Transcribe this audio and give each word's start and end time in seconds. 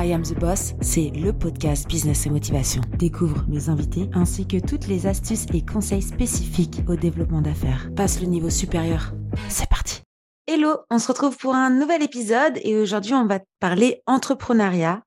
I 0.00 0.12
Am 0.12 0.22
the 0.22 0.38
Boss, 0.38 0.74
c'est 0.80 1.10
le 1.10 1.32
podcast 1.32 1.88
Business 1.88 2.24
et 2.24 2.30
Motivation. 2.30 2.82
Découvre 2.98 3.44
mes 3.48 3.68
invités 3.68 4.08
ainsi 4.12 4.46
que 4.46 4.64
toutes 4.64 4.86
les 4.86 5.08
astuces 5.08 5.46
et 5.52 5.66
conseils 5.66 6.02
spécifiques 6.02 6.82
au 6.86 6.94
développement 6.94 7.40
d'affaires. 7.40 7.90
Passe 7.96 8.20
le 8.20 8.28
niveau 8.28 8.48
supérieur. 8.48 9.12
C'est 9.48 9.68
parti. 9.68 10.02
Hello, 10.46 10.76
on 10.88 11.00
se 11.00 11.08
retrouve 11.08 11.36
pour 11.36 11.56
un 11.56 11.70
nouvel 11.70 12.04
épisode 12.04 12.60
et 12.62 12.76
aujourd'hui 12.76 13.14
on 13.14 13.26
va 13.26 13.40
parler 13.58 14.00
entrepreneuriat, 14.06 15.02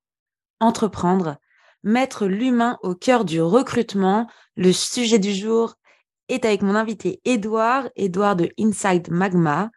entreprendre, 0.59 1.37
mettre 1.83 2.25
l'humain 2.25 2.77
au 2.83 2.93
cœur 2.93 3.23
du 3.23 3.41
recrutement. 3.41 4.29
Le 4.57 4.73
sujet 4.73 5.19
du 5.19 5.33
jour 5.33 5.75
est 6.27 6.43
avec 6.43 6.63
mon 6.63 6.75
invité 6.75 7.21
Edouard, 7.23 7.87
Edouard 7.95 8.35
de 8.35 8.49
Inside 8.59 9.09
Magma. 9.09 9.69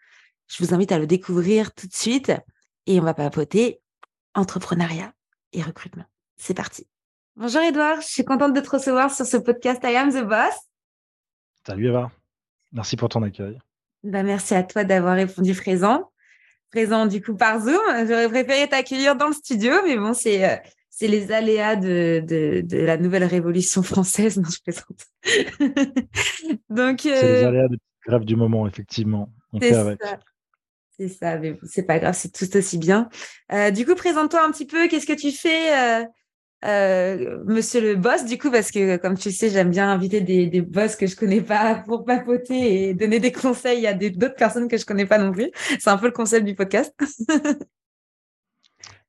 Je 0.49 0.65
vous 0.65 0.75
invite 0.75 0.91
à 0.91 0.99
le 0.99 1.07
découvrir 1.07 1.73
tout 1.73 1.87
de 1.87 1.95
suite 1.95 2.33
et 2.89 2.99
on 2.99 3.05
va 3.05 3.15
papoter 3.15 3.81
entrepreneuriat 4.35 5.13
et 5.53 5.63
recrutement. 5.63 6.05
C'est 6.37 6.55
parti. 6.55 6.87
Bonjour 7.37 7.63
Edouard, 7.63 8.01
je 8.01 8.07
suis 8.07 8.25
contente 8.25 8.55
de 8.55 8.61
te 8.61 8.71
recevoir 8.71 9.13
sur 9.13 9.27
ce 9.27 9.37
podcast 9.37 9.81
I 9.85 9.97
Am 9.97 10.11
the 10.11 10.25
Boss. 10.25 10.55
Salut 11.67 11.89
Eva, 11.89 12.11
merci 12.73 12.97
pour 12.97 13.09
ton 13.09 13.23
accueil. 13.23 13.59
Bah, 14.03 14.23
merci 14.23 14.55
à 14.55 14.63
toi 14.63 14.85
d'avoir 14.85 15.17
répondu 15.17 15.55
présent. 15.55 16.11
Présent 16.71 17.07
du 17.07 17.23
coup 17.23 17.37
par 17.37 17.61
Zoom. 17.61 17.81
J'aurais 18.07 18.29
préféré 18.29 18.69
t'accueillir 18.69 19.17
dans 19.17 19.29
le 19.29 19.33
studio, 19.33 19.73
mais 19.85 19.97
bon, 19.97 20.13
c'est 20.13 20.45
euh, 20.45 20.57
c'est 20.97 21.09
les 21.09 21.33
aléas 21.33 21.75
de, 21.75 22.23
de, 22.25 22.79
la 22.79 22.97
nouvelle 22.97 23.25
révolution 23.25 23.83
française. 23.83 24.39
Non, 24.43 24.49
je 24.49 24.61
plaisante. 24.63 25.07
Donc, 26.71 27.01
c'est 27.01 27.11
les 27.11 27.45
euh, 27.45 27.49
aléas 27.49 27.69
de 27.69 27.79
grève 28.07 28.25
du 28.25 28.37
moment, 28.37 28.69
effectivement. 28.69 29.33
On 29.53 29.59
fait 29.59 29.75
avec. 29.75 30.01
C'est 30.99 31.09
ça, 31.09 31.39
mais 31.39 31.59
c'est 31.65 31.83
pas 31.83 31.99
grave, 31.99 32.15
c'est 32.17 32.31
tout 32.33 32.57
aussi 32.57 32.79
bien. 32.79 33.09
Euh, 33.53 33.71
du 33.73 33.85
coup, 33.85 33.97
présente-toi 33.97 34.45
un 34.45 34.53
petit 34.53 34.67
peu, 34.67 34.87
qu'est-ce 34.87 35.07
que 35.07 35.13
tu 35.13 35.33
fais, 35.33 35.77
euh, 35.77 36.05
euh, 36.65 37.43
monsieur 37.47 37.81
le 37.81 37.97
boss, 37.97 38.25
du 38.25 38.39
coup, 38.39 38.51
parce 38.51 38.71
que 38.71 38.97
comme 38.99 39.19
tu 39.19 39.33
sais, 39.33 39.51
j'aime 39.51 39.71
bien 39.71 39.91
inviter 39.91 40.21
des, 40.21 40.47
des 40.47 40.63
boss 40.63 40.95
que 40.95 41.07
je 41.09 41.17
connais 41.17 41.41
pas 41.43 41.83
pour 41.87 42.05
papoter 42.05 42.91
et 42.91 42.95
donner 42.95 43.19
des 43.19 43.33
conseils 43.33 43.87
à 43.89 43.95
d'autres 43.95 44.37
personnes 44.37 44.69
que 44.69 44.77
je 44.77 44.87
connais 44.87 45.07
pas 45.07 45.19
non 45.19 45.33
plus. 45.33 45.51
C'est 45.81 45.91
un 45.91 45.99
peu 45.99 46.07
le 46.07 46.13
concept 46.13 46.47
du 46.47 46.55
podcast. 46.55 46.95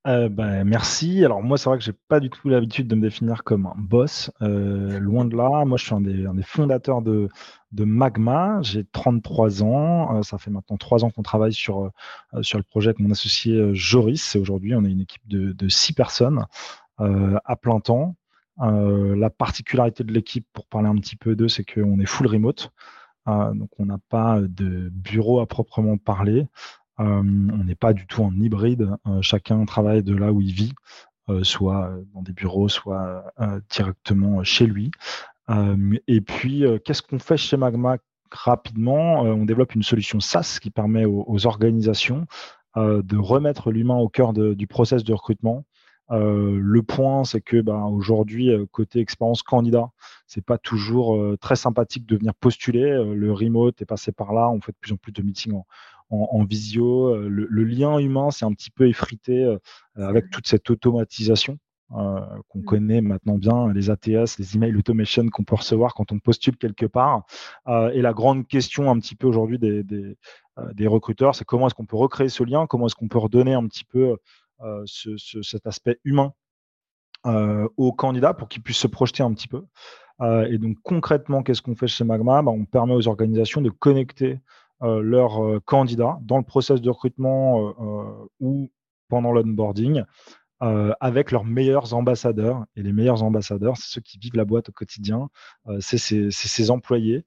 Euh, 0.07 0.29
ben, 0.29 0.63
merci. 0.63 1.25
Alors 1.25 1.41
moi, 1.41 1.57
c'est 1.57 1.67
vrai 1.67 1.79
que 1.79 1.83
j'ai 1.83 1.93
pas 1.93 2.19
du 2.19 2.29
tout 2.29 2.47
l'habitude 2.47 2.87
de 2.87 2.95
me 2.95 3.01
définir 3.01 3.43
comme 3.43 3.65
un 3.65 3.73
boss. 3.75 4.31
Euh, 4.41 4.99
loin 4.99 5.25
de 5.25 5.35
là. 5.35 5.65
Moi, 5.65 5.77
je 5.77 5.85
suis 5.85 5.95
un 5.95 6.01
des, 6.01 6.43
fondateurs 6.43 7.01
de, 7.01 7.29
Magma. 7.71 8.59
J'ai 8.61 8.83
33 8.85 9.63
ans. 9.63 10.17
Euh, 10.17 10.21
ça 10.21 10.37
fait 10.37 10.51
maintenant 10.51 10.77
trois 10.77 11.03
ans 11.03 11.09
qu'on 11.09 11.23
travaille 11.23 11.53
sur, 11.53 11.91
le 12.33 12.61
projet 12.61 12.89
avec 12.89 12.99
mon 12.99 13.11
associé 13.11 13.73
Joris. 13.73 14.35
Et 14.35 14.39
aujourd'hui, 14.39 14.75
on 14.75 14.85
est 14.85 14.91
une 14.91 15.01
équipe 15.01 15.27
de, 15.27 15.53
de 15.53 15.69
six 15.69 15.93
personnes 15.93 16.45
à 16.99 17.55
plein 17.55 17.79
temps. 17.79 18.15
la 18.59 19.29
particularité 19.29 20.03
de 20.03 20.13
l'équipe, 20.13 20.47
pour 20.53 20.67
parler 20.67 20.87
un 20.87 20.95
petit 20.95 21.15
peu 21.15 21.35
d'eux, 21.35 21.49
c'est 21.49 21.65
qu'on 21.65 21.99
est 21.99 22.05
full 22.05 22.27
remote. 22.27 22.71
donc, 23.27 23.69
on 23.79 23.85
n'a 23.85 23.97
pas 24.09 24.39
de 24.39 24.89
bureau 24.89 25.39
à 25.39 25.47
proprement 25.47 25.97
parler. 25.97 26.47
On 26.97 27.23
n'est 27.23 27.75
pas 27.75 27.93
du 27.93 28.07
tout 28.07 28.23
en 28.23 28.33
hybride. 28.33 28.89
Euh, 29.07 29.21
chacun 29.21 29.63
travaille 29.65 30.03
de 30.03 30.15
là 30.15 30.31
où 30.31 30.41
il 30.41 30.53
vit, 30.53 30.73
soit 31.41 31.91
dans 32.13 32.21
des 32.21 32.33
bureaux, 32.33 32.69
soit 32.69 33.33
directement 33.69 34.43
chez 34.43 34.67
lui. 34.67 34.91
et 36.07 36.21
puis, 36.21 36.63
qu'est-ce 36.83 37.01
qu'on 37.01 37.19
fait 37.19 37.37
chez 37.37 37.57
Magma 37.57 37.97
rapidement? 38.31 39.21
On 39.21 39.45
développe 39.45 39.73
une 39.73 39.83
solution 39.83 40.19
SaaS 40.19 40.59
qui 40.61 40.69
permet 40.69 41.05
aux, 41.05 41.47
organisations 41.47 42.27
de 42.75 43.17
remettre 43.17 43.71
l'humain 43.71 43.97
au 43.97 44.07
cœur 44.07 44.33
du 44.33 44.67
process 44.67 45.03
de 45.03 45.13
recrutement. 45.13 45.65
le 46.11 46.81
point, 46.81 47.23
c'est 47.23 47.41
que 47.41 47.59
bah, 47.59 47.85
aujourd'hui, 47.85 48.51
côté 48.71 48.99
expérience 48.99 49.41
candidat, 49.41 49.89
c'est 50.27 50.45
pas 50.45 50.59
toujours 50.59 51.17
très 51.39 51.55
sympathique 51.55 52.05
de 52.05 52.17
venir 52.17 52.35
postuler. 52.35 53.03
le 53.15 53.33
remote 53.33 53.81
est 53.81 53.85
passé 53.85 54.11
par 54.11 54.31
là. 54.31 54.47
On 54.49 54.61
fait 54.61 54.73
de 54.73 54.77
plus 54.79 54.93
en 54.93 54.97
plus 54.97 55.11
de 55.11 55.23
meetings 55.23 55.53
en, 55.53 55.65
en, 56.09 56.43
visio. 56.45 57.15
Euh, 57.15 57.27
le, 57.29 57.63
lien 57.63 57.97
humain 57.99 58.31
s'est 58.31 58.45
un 58.45 58.53
petit 58.53 58.71
peu 58.71 58.87
effrité 58.87 59.43
euh, 59.43 59.57
avec 59.95 60.29
toute 60.29 60.47
cette 60.47 60.69
automatisation. 60.69 61.57
Euh, 61.91 62.19
qu'on 62.49 62.59
mmh. 62.59 62.65
connaît 62.65 63.01
maintenant 63.01 63.37
bien, 63.37 63.71
les 63.71 63.91
ATS, 63.91 64.39
les 64.39 64.55
email 64.55 64.75
automation 64.75 65.27
qu'on 65.29 65.43
peut 65.43 65.53
recevoir 65.53 65.93
quand 65.93 66.11
on 66.11 66.17
postule 66.17 66.57
quelque 66.57 66.87
part. 66.87 67.25
et 67.67 68.01
la 68.01 68.11
grande 68.11 68.47
question 68.47 68.89
un 68.89 68.99
petit 68.99 69.13
peu 69.13 69.27
aujourd'hui 69.27 69.59
des, 69.59 69.83
des, 69.83 70.87
recruteurs, 70.87 71.35
c'est 71.35 71.45
comment 71.45 71.67
est-ce 71.67 71.75
qu'on 71.75 71.85
peut 71.85 71.95
recréer 71.95 72.27
ce 72.27 72.43
lien, 72.43 72.65
comment 72.65 72.87
est-ce 72.87 72.95
qu'on 72.95 73.07
peut 73.07 73.19
redonner 73.19 73.53
un 73.53 73.67
petit 73.67 73.83
peu 73.85 74.17
cet 74.87 75.67
aspect 75.67 75.99
humain 76.03 76.33
aux 77.23 77.93
candidats 77.93 78.33
pour 78.33 78.49
qu'ils 78.49 78.63
puissent 78.63 78.77
se 78.77 78.87
projeter 78.87 79.21
un 79.21 79.31
petit 79.31 79.47
peu? 79.47 79.63
et 80.49 80.57
donc 80.57 80.77
concrètement, 80.81 81.43
qu'est-ce 81.43 81.61
qu'on 81.61 81.75
fait 81.75 81.87
chez 81.87 82.03
Magma? 82.03 82.41
Bah, 82.41 82.49
On 82.49 82.65
permet 82.65 82.95
aux 82.95 83.07
organisations 83.07 83.61
de 83.61 83.69
connecter 83.69 84.39
leurs 84.81 85.43
euh, 85.43 85.59
candidats 85.59 86.17
dans 86.21 86.37
le 86.37 86.43
process 86.43 86.81
de 86.81 86.89
recrutement 86.89 87.69
euh, 87.69 88.27
ou 88.39 88.71
pendant 89.09 89.31
l'onboarding 89.31 90.03
avec 90.99 91.31
leurs 91.31 91.43
meilleurs 91.43 91.93
ambassadeurs. 91.93 92.65
Et 92.75 92.81
les 92.81 92.91
meilleurs 92.91 93.21
ambassadeurs, 93.21 93.77
c'est 93.77 93.87
ceux 93.87 94.01
qui 94.01 94.17
vivent 94.17 94.35
la 94.35 94.45
boîte 94.45 94.69
au 94.69 94.71
quotidien, 94.71 95.29
c'est 95.79 95.99
ces, 95.99 96.71
employés, 96.71 97.23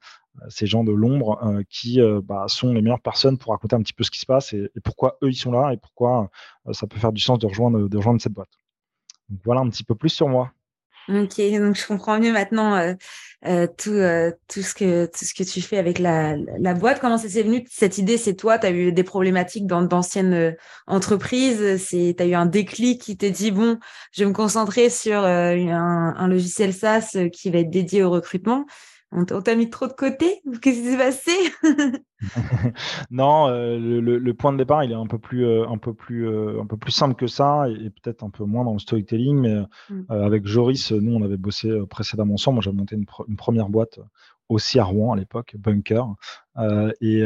ces 0.48 0.66
gens 0.66 0.82
de 0.82 0.91
l'ombre 0.91 1.62
qui 1.70 2.00
bah, 2.25 2.47
sont 2.48 2.72
les 2.72 2.82
meilleures 2.82 3.00
personnes 3.00 3.38
pour 3.38 3.53
raconter 3.53 3.76
un 3.76 3.82
petit 3.82 3.92
peu 3.92 4.03
ce 4.03 4.10
qui 4.10 4.19
se 4.19 4.26
passe 4.26 4.54
et, 4.54 4.72
pourquoi 4.82 5.19
eux, 5.22 5.28
ils 5.28 5.36
sont 5.36 5.53
là 5.53 5.72
et 5.72 5.76
pourquoi 5.76 6.30
ça 6.72 6.88
peut 6.88 6.98
faire 6.98 7.12
du 7.12 7.20
sens 7.20 7.38
de 7.38 7.47
rejoindre, 7.47 7.88
de 7.88 7.97
rejoindre 7.97 8.20
cette 8.20 8.32
boîte. 8.32 8.50
Donc 9.28 9.38
voilà 9.44 9.60
un 9.60 9.69
petit 9.69 9.84
peu 9.84 9.94
plus 9.94 10.10
sur 10.10 10.26
moi. 10.26 10.50
Ok, 11.09 11.41
donc 11.59 11.75
je 11.75 11.87
comprends 11.87 12.19
mieux 12.19 12.33
maintenant 12.33 12.77
euh, 12.77 12.93
euh, 13.47 13.67
tout, 13.67 13.89
euh, 13.91 14.31
tout, 14.47 14.61
ce 14.61 14.75
que, 14.75 15.07
tout 15.07 15.25
ce 15.25 15.33
que 15.33 15.43
tu 15.43 15.63
fais 15.63 15.79
avec 15.79 15.99
la, 15.99 16.37
la 16.59 16.75
boîte. 16.75 17.01
Comment 17.01 17.17
ça 17.17 17.31
s'est 17.31 17.43
venu 17.43 17.65
Cette 17.71 17.97
idée, 17.97 18.19
c'est 18.19 18.35
toi, 18.35 18.59
tu 18.59 18.67
as 18.67 18.71
eu 18.71 18.93
des 18.93 19.05
problématiques 19.05 19.67
dans 19.67 19.81
d'anciennes 19.81 20.55
entreprises, 20.87 21.87
tu 21.89 22.15
as 22.19 22.27
eu 22.27 22.35
un 22.35 22.45
déclic 22.45 23.01
qui 23.01 23.17
t'a 23.17 23.31
dit, 23.31 23.51
bon, 23.51 23.79
je 24.13 24.23
vais 24.23 24.29
me 24.29 24.35
concentrer 24.35 24.91
sur 24.91 25.25
un, 25.25 26.15
un, 26.15 26.29
logiciel 26.29 26.75
SaaS 26.75 27.17
qui 27.33 27.51
va 27.51 27.61
être 27.61 27.71
dédié 27.71 28.03
au 28.03 28.11
recrutement. 28.11 28.67
On 29.11 29.25
t'a 29.25 29.55
mis 29.55 29.71
trop 29.71 29.87
de 29.87 29.93
côté? 29.93 30.43
Qu'est-ce 30.61 30.81
qui 30.81 30.91
s'est 30.91 30.99
passé? 30.99 31.33
Non, 33.11 33.49
euh, 33.49 33.79
le, 33.79 34.35
point 34.35 34.53
de 34.53 34.59
départ, 34.59 34.83
il 34.83 34.91
est 34.91 34.97
un 34.97 35.07
peu 35.07 35.19
plus, 35.19 35.47
euh, 35.47 35.69
un 35.69 35.79
peu 35.79 35.95
plus, 35.95 36.29
euh, 36.29 36.61
un 36.61 36.67
peu 36.67 36.77
plus 36.77 36.91
simple 36.91 37.15
que 37.15 37.29
ça 37.29 37.69
et, 37.69 37.91
peut-être 37.91 38.25
un 38.25 38.31
peu 38.31 38.45
moins 38.45 38.65
dans 38.65 38.73
le 38.73 38.79
storytelling. 38.81 39.39
Mais 39.39 39.55
mm. 39.89 40.05
avec 40.09 40.47
Joris, 40.47 40.93
nous, 40.93 41.15
on 41.15 41.23
avait 41.23 41.37
bossé 41.37 41.71
précédemment 41.89 42.35
ensemble. 42.35 42.57
Moi, 42.57 42.63
j'avais 42.63 42.77
monté 42.77 42.97
une, 42.97 43.37
première 43.37 43.69
boîte 43.69 44.01
aussi 44.49 44.79
à 44.79 44.85
Rouen 44.85 45.13
à 45.13 45.17
l'époque, 45.17 45.55
Bunker. 45.59 46.07
Et, 47.01 47.25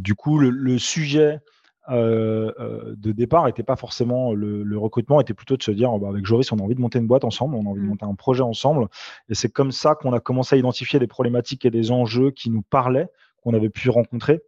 du 0.00 0.14
coup, 0.14 0.38
le 0.38 0.78
sujet 0.78 1.40
de 1.88 3.12
départ 3.12 3.46
n'était 3.46 3.62
pas 3.62 3.76
forcément 3.76 4.32
le, 4.32 4.78
recrutement, 4.78 5.20
était 5.20 5.34
plutôt 5.34 5.56
de 5.56 5.62
se 5.62 5.70
dire 5.70 5.98
bah, 5.98 6.08
avec 6.08 6.24
Joris, 6.24 6.50
on 6.52 6.58
a 6.58 6.62
envie 6.62 6.74
de 6.74 6.80
monter 6.80 6.98
une 6.98 7.06
boîte 7.06 7.24
ensemble, 7.24 7.54
on 7.56 7.66
a 7.66 7.68
envie 7.68 7.80
de 7.80 7.86
mmh. 7.86 7.88
monter 7.88 8.04
un 8.04 8.14
projet 8.14 8.42
ensemble. 8.42 8.88
Et 9.28 9.34
c'est 9.34 9.50
comme 9.50 9.72
ça 9.72 9.94
qu'on 9.94 10.12
a 10.12 10.20
commencé 10.20 10.56
à 10.56 10.58
identifier 10.58 10.98
des 10.98 11.06
problématiques 11.06 11.64
et 11.64 11.70
des 11.70 11.90
enjeux 11.90 12.30
qui 12.30 12.50
nous 12.50 12.62
parlaient, 12.62 13.08
qu'on 13.42 13.54
avait 13.54 13.70
pu 13.70 13.90
rencontrer. 13.90 14.42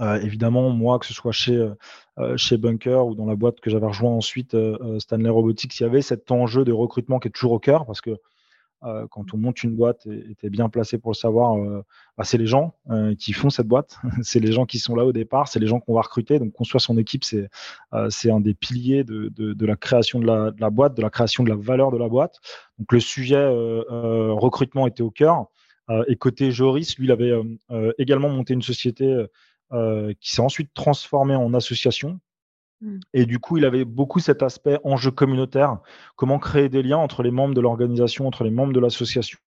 Euh, 0.00 0.20
évidemment, 0.20 0.70
moi, 0.70 0.98
que 0.98 1.06
ce 1.06 1.14
soit 1.14 1.32
chez, 1.32 1.68
chez 2.36 2.56
Bunker 2.56 3.06
ou 3.06 3.14
dans 3.14 3.26
la 3.26 3.36
boîte 3.36 3.60
que 3.60 3.70
j'avais 3.70 3.86
rejoint 3.86 4.12
ensuite, 4.12 4.56
Stanley 4.98 5.28
Robotics, 5.28 5.78
il 5.78 5.82
y 5.84 5.86
avait 5.86 6.02
cet 6.02 6.30
enjeu 6.30 6.64
de 6.64 6.72
recrutement 6.72 7.18
qui 7.18 7.28
est 7.28 7.30
toujours 7.30 7.52
au 7.52 7.58
cœur 7.58 7.86
parce 7.86 8.00
que 8.00 8.18
euh, 8.84 9.06
quand 9.10 9.32
on 9.32 9.38
monte 9.38 9.62
une 9.62 9.74
boîte 9.74 10.06
et 10.06 10.34
tu 10.38 10.46
es 10.46 10.50
bien 10.50 10.68
placé 10.68 10.98
pour 10.98 11.12
le 11.12 11.16
savoir, 11.16 11.56
euh, 11.56 11.82
bah, 12.18 12.24
c'est 12.24 12.36
les 12.36 12.46
gens 12.46 12.74
euh, 12.90 13.14
qui 13.14 13.32
font 13.32 13.48
cette 13.48 13.66
boîte, 13.66 13.96
c'est 14.22 14.40
les 14.40 14.52
gens 14.52 14.66
qui 14.66 14.78
sont 14.78 14.94
là 14.94 15.04
au 15.04 15.12
départ, 15.12 15.48
c'est 15.48 15.58
les 15.58 15.66
gens 15.66 15.80
qu'on 15.80 15.94
va 15.94 16.02
recruter. 16.02 16.38
Donc 16.38 16.52
construire 16.52 16.82
son 16.82 16.98
équipe, 16.98 17.24
c'est 17.24 18.30
un 18.30 18.40
des 18.40 18.54
piliers 18.54 19.04
de, 19.04 19.28
de, 19.28 19.66
la 19.66 19.76
création 19.76 20.18
de 20.18 20.26
la, 20.26 20.50
de 20.50 20.60
la, 20.60 20.70
boîte, 20.70 20.94
de 20.96 21.02
la 21.02 21.10
création 21.10 21.44
de 21.44 21.48
la 21.48 21.56
valeur 21.56 21.90
de 21.92 21.98
la 21.98 22.08
boîte. 22.08 22.40
Donc 22.78 22.92
le 22.92 23.00
sujet 23.00 23.46
recrutement 23.48 24.86
était 24.86 25.02
au 25.02 25.10
cœur. 25.10 25.46
et 26.08 26.16
côté 26.16 26.50
Joris, 26.50 26.98
lui, 26.98 27.06
il 27.06 27.12
avait 27.12 27.32
également 27.98 28.28
monté 28.28 28.54
une 28.54 28.62
société 28.62 29.24
qui 30.20 30.32
s'est 30.32 30.42
ensuite 30.42 30.72
transformée 30.74 31.36
en 31.36 31.54
association 31.54 32.20
Mmh. 32.80 32.98
Et 33.12 33.26
du 33.26 33.38
coup, 33.38 33.56
il 33.56 33.64
avait 33.64 33.84
beaucoup 33.84 34.20
cet 34.20 34.42
aspect 34.42 34.78
enjeu 34.84 35.10
communautaire, 35.10 35.78
comment 36.16 36.38
créer 36.38 36.68
des 36.68 36.82
liens 36.82 36.98
entre 36.98 37.22
les 37.22 37.30
membres 37.30 37.54
de 37.54 37.60
l'organisation, 37.60 38.26
entre 38.26 38.44
les 38.44 38.50
membres 38.50 38.72
de 38.72 38.80
l'association, 38.80 39.38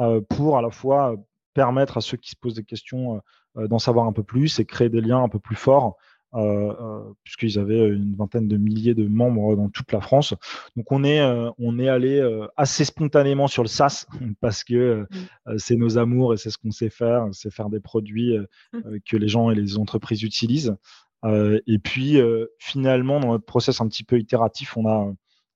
euh, 0.00 0.20
pour 0.28 0.56
à 0.56 0.62
la 0.62 0.70
fois 0.70 1.16
permettre 1.54 1.98
à 1.98 2.00
ceux 2.00 2.16
qui 2.16 2.30
se 2.30 2.36
posent 2.36 2.54
des 2.54 2.64
questions 2.64 3.20
euh, 3.56 3.66
d'en 3.66 3.78
savoir 3.78 4.06
un 4.06 4.12
peu 4.12 4.22
plus 4.22 4.58
et 4.60 4.64
créer 4.64 4.88
des 4.88 5.00
liens 5.00 5.22
un 5.22 5.28
peu 5.28 5.38
plus 5.38 5.56
forts, 5.56 5.96
euh, 6.34 7.02
puisqu'ils 7.24 7.58
avaient 7.58 7.88
une 7.88 8.14
vingtaine 8.14 8.46
de 8.46 8.56
milliers 8.56 8.94
de 8.94 9.06
membres 9.06 9.56
dans 9.56 9.68
toute 9.68 9.90
la 9.92 10.00
France. 10.00 10.34
Donc 10.76 10.90
on 10.92 11.02
est, 11.02 11.20
on 11.58 11.78
est 11.78 11.88
allé 11.88 12.22
assez 12.56 12.84
spontanément 12.84 13.48
sur 13.48 13.62
le 13.62 13.68
SaaS, 13.68 14.06
parce 14.40 14.64
que 14.64 15.06
mmh. 15.10 15.58
c'est 15.58 15.76
nos 15.76 15.98
amours 15.98 16.34
et 16.34 16.36
c'est 16.36 16.50
ce 16.50 16.58
qu'on 16.58 16.70
sait 16.70 16.90
faire, 16.90 17.26
c'est 17.32 17.52
faire 17.52 17.68
des 17.68 17.80
produits 17.80 18.38
mmh. 18.72 18.78
que 19.08 19.16
les 19.16 19.28
gens 19.28 19.50
et 19.50 19.54
les 19.54 19.76
entreprises 19.76 20.22
utilisent. 20.22 20.76
Euh, 21.24 21.60
et 21.66 21.78
puis, 21.78 22.18
euh, 22.18 22.46
finalement, 22.58 23.20
dans 23.20 23.28
notre 23.28 23.44
process 23.44 23.80
un 23.80 23.88
petit 23.88 24.04
peu 24.04 24.18
itératif, 24.18 24.76
on 24.76 24.88
a, 24.88 25.12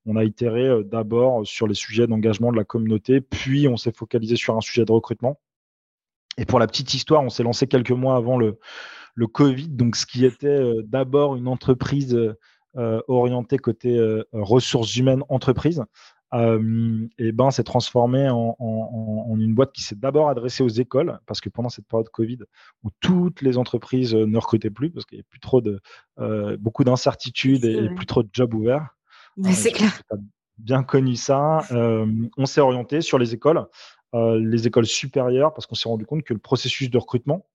on 0.06 0.16
a 0.16 0.25
itéré 0.25 0.84
d'abord 0.84 1.46
sur 1.46 1.66
les 1.66 1.75
sujets 1.75 2.06
d'engagement 2.06 2.52
de 2.52 2.56
la 2.56 2.64
communauté, 2.64 3.20
puis 3.20 3.69
on 3.69 3.76
s'est 3.76 3.93
focalisé 3.93 4.37
sur 4.37 4.56
un 4.56 4.61
sujet 4.61 4.84
de 4.84 4.93
recrutement. 4.93 5.40
Et 6.37 6.44
pour 6.44 6.58
la 6.58 6.66
petite 6.66 6.93
histoire, 6.94 7.22
on 7.22 7.31
s'est 7.31 7.43
lancé 7.43 7.66
quelques 7.66 7.93
mois 7.93 8.16
avant 8.16 8.37
le, 8.37 8.58
le 9.14 9.26
Covid, 9.26 9.69
donc 9.69 9.96
ce 9.96 10.05
qui 10.05 10.25
était 10.25 10.61
d'abord 10.82 11.37
une 11.37 11.49
entreprise 11.49 12.19
orientée 12.75 13.56
côté 13.56 13.96
ressources 14.32 14.96
humaines 14.96 15.22
entreprise, 15.28 15.84
et 16.35 17.33
ben 17.33 17.51
s'est 17.51 17.65
transformé 17.65 18.29
en, 18.29 19.37
une 19.39 19.55
boîte 19.55 19.73
qui 19.73 19.83
s'est 19.83 19.95
d'abord 19.95 20.29
adressée 20.29 20.63
aux 20.63 20.69
écoles, 20.69 21.19
parce 21.27 21.41
que 21.41 21.49
pendant 21.49 21.69
cette 21.69 21.87
période 21.87 22.09
Covid, 22.09 22.39
où 22.83 22.89
toutes 23.01 23.43
les 23.43 23.59
entreprises 23.59 24.15
ne 24.15 24.39
recrutaient 24.39 24.71
plus, 24.71 24.91
parce 24.91 25.07
qu'il 25.07 25.17
y 25.17 25.21
avait 25.21 25.29
plus 25.29 25.41
trop 25.41 25.61
de 25.61 25.81
beaucoup 26.57 26.85
d'incertitudes 26.85 27.65
et, 27.65 27.89
plus 27.95 28.07
trop 28.07 28.23
de 28.23 28.31
jobs 28.33 28.53
ouverts. 28.55 28.89
c'est 29.53 29.73
clair. 29.73 30.03
bien 30.59 30.83
connu 30.83 31.17
ça? 31.17 31.61
on 31.71 32.47
s'est 32.47 32.61
orienté 32.61 33.01
sur 33.01 33.19
les 33.19 33.35
écoles, 33.35 33.65
les 34.13 34.67
écoles 34.67 34.87
supérieures, 34.87 35.55
parce 35.55 35.67
qu'on 35.67 35.77
s'est 35.77 35.89
rendu 35.89 36.07
compte 36.07 36.25
que 36.25 36.35
le 36.35 36.41
processus 36.41 36.91
de 36.91 36.99
recrutement 36.99 37.47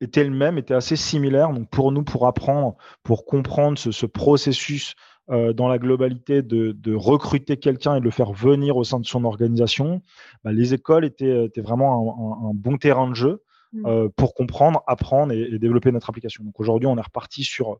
était 0.00 0.24
le 0.24 0.30
même, 0.30 0.58
était 0.58 0.74
assez 0.74 0.96
similaire. 0.96 1.52
Donc 1.52 1.68
pour 1.70 1.92
nous, 1.92 2.02
pour 2.02 2.26
apprendre, 2.26 2.76
pour 3.02 3.24
comprendre 3.24 3.78
ce 3.78 4.06
processus 4.06 4.94
euh, 5.30 5.52
dans 5.52 5.68
la 5.68 5.78
globalité 5.78 6.42
de, 6.42 6.94
recruter 6.94 7.56
quelqu'un 7.56 7.94
et 7.94 8.00
de 8.00 8.04
le 8.04 8.10
faire 8.10 8.32
venir 8.32 8.76
au 8.76 8.82
sein 8.82 8.98
de 8.98 9.06
son 9.06 9.24
organisation, 9.24 10.02
bah, 10.42 10.50
les 10.50 10.74
écoles 10.74 11.04
étaient, 11.04 11.48
vraiment 11.58 12.48
un, 12.50 12.54
bon 12.54 12.76
terrain 12.76 13.08
de 13.08 13.14
jeu 13.14 13.42
mmh. 13.72 13.86
euh, 13.86 14.08
pour 14.16 14.34
comprendre, 14.34 14.82
apprendre 14.88 15.32
et, 15.32 15.58
développer 15.60 15.92
notre 15.92 16.10
application. 16.10 16.42
Donc 16.42 16.58
aujourd'hui, 16.58 16.88
on 16.88 16.98
est 16.98 17.02
reparti 17.02 17.44
sur, 17.44 17.78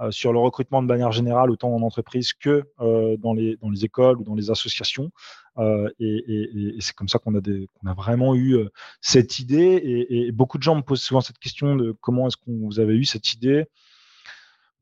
euh, 0.00 0.10
sur 0.10 0.34
le 0.34 0.38
recrutement 0.38 0.82
de 0.82 0.86
manière 0.86 1.12
générale, 1.12 1.50
autant 1.50 1.74
en 1.74 1.80
entreprise 1.80 2.34
que 2.34 2.64
dans, 2.78 3.32
les, 3.32 3.56
dans 3.56 3.70
les 3.70 3.86
écoles 3.86 4.18
ou 4.18 4.24
dans 4.24 4.34
les 4.34 4.50
associations. 4.50 5.10
et, 5.98 6.76
c'est 6.80 6.94
comme 6.94 7.08
ça 7.08 7.18
qu'on 7.18 7.34
a, 7.34 7.40
a 7.40 7.94
vraiment 7.94 8.34
eu 8.34 8.58
cette 9.00 9.38
idée. 9.38 10.06
Et, 10.10 10.30
beaucoup 10.30 10.58
de 10.58 10.62
gens 10.62 10.76
me 10.76 10.82
posent 10.82 11.02
souvent 11.02 11.22
cette 11.22 11.38
question 11.38 11.74
de 11.74 11.96
comment 12.02 12.26
est-ce 12.26 12.36
qu'on 12.36 12.66
vous 12.66 12.80
avez 12.80 12.94
eu 12.94 13.06
cette 13.06 13.32
idée 13.32 13.64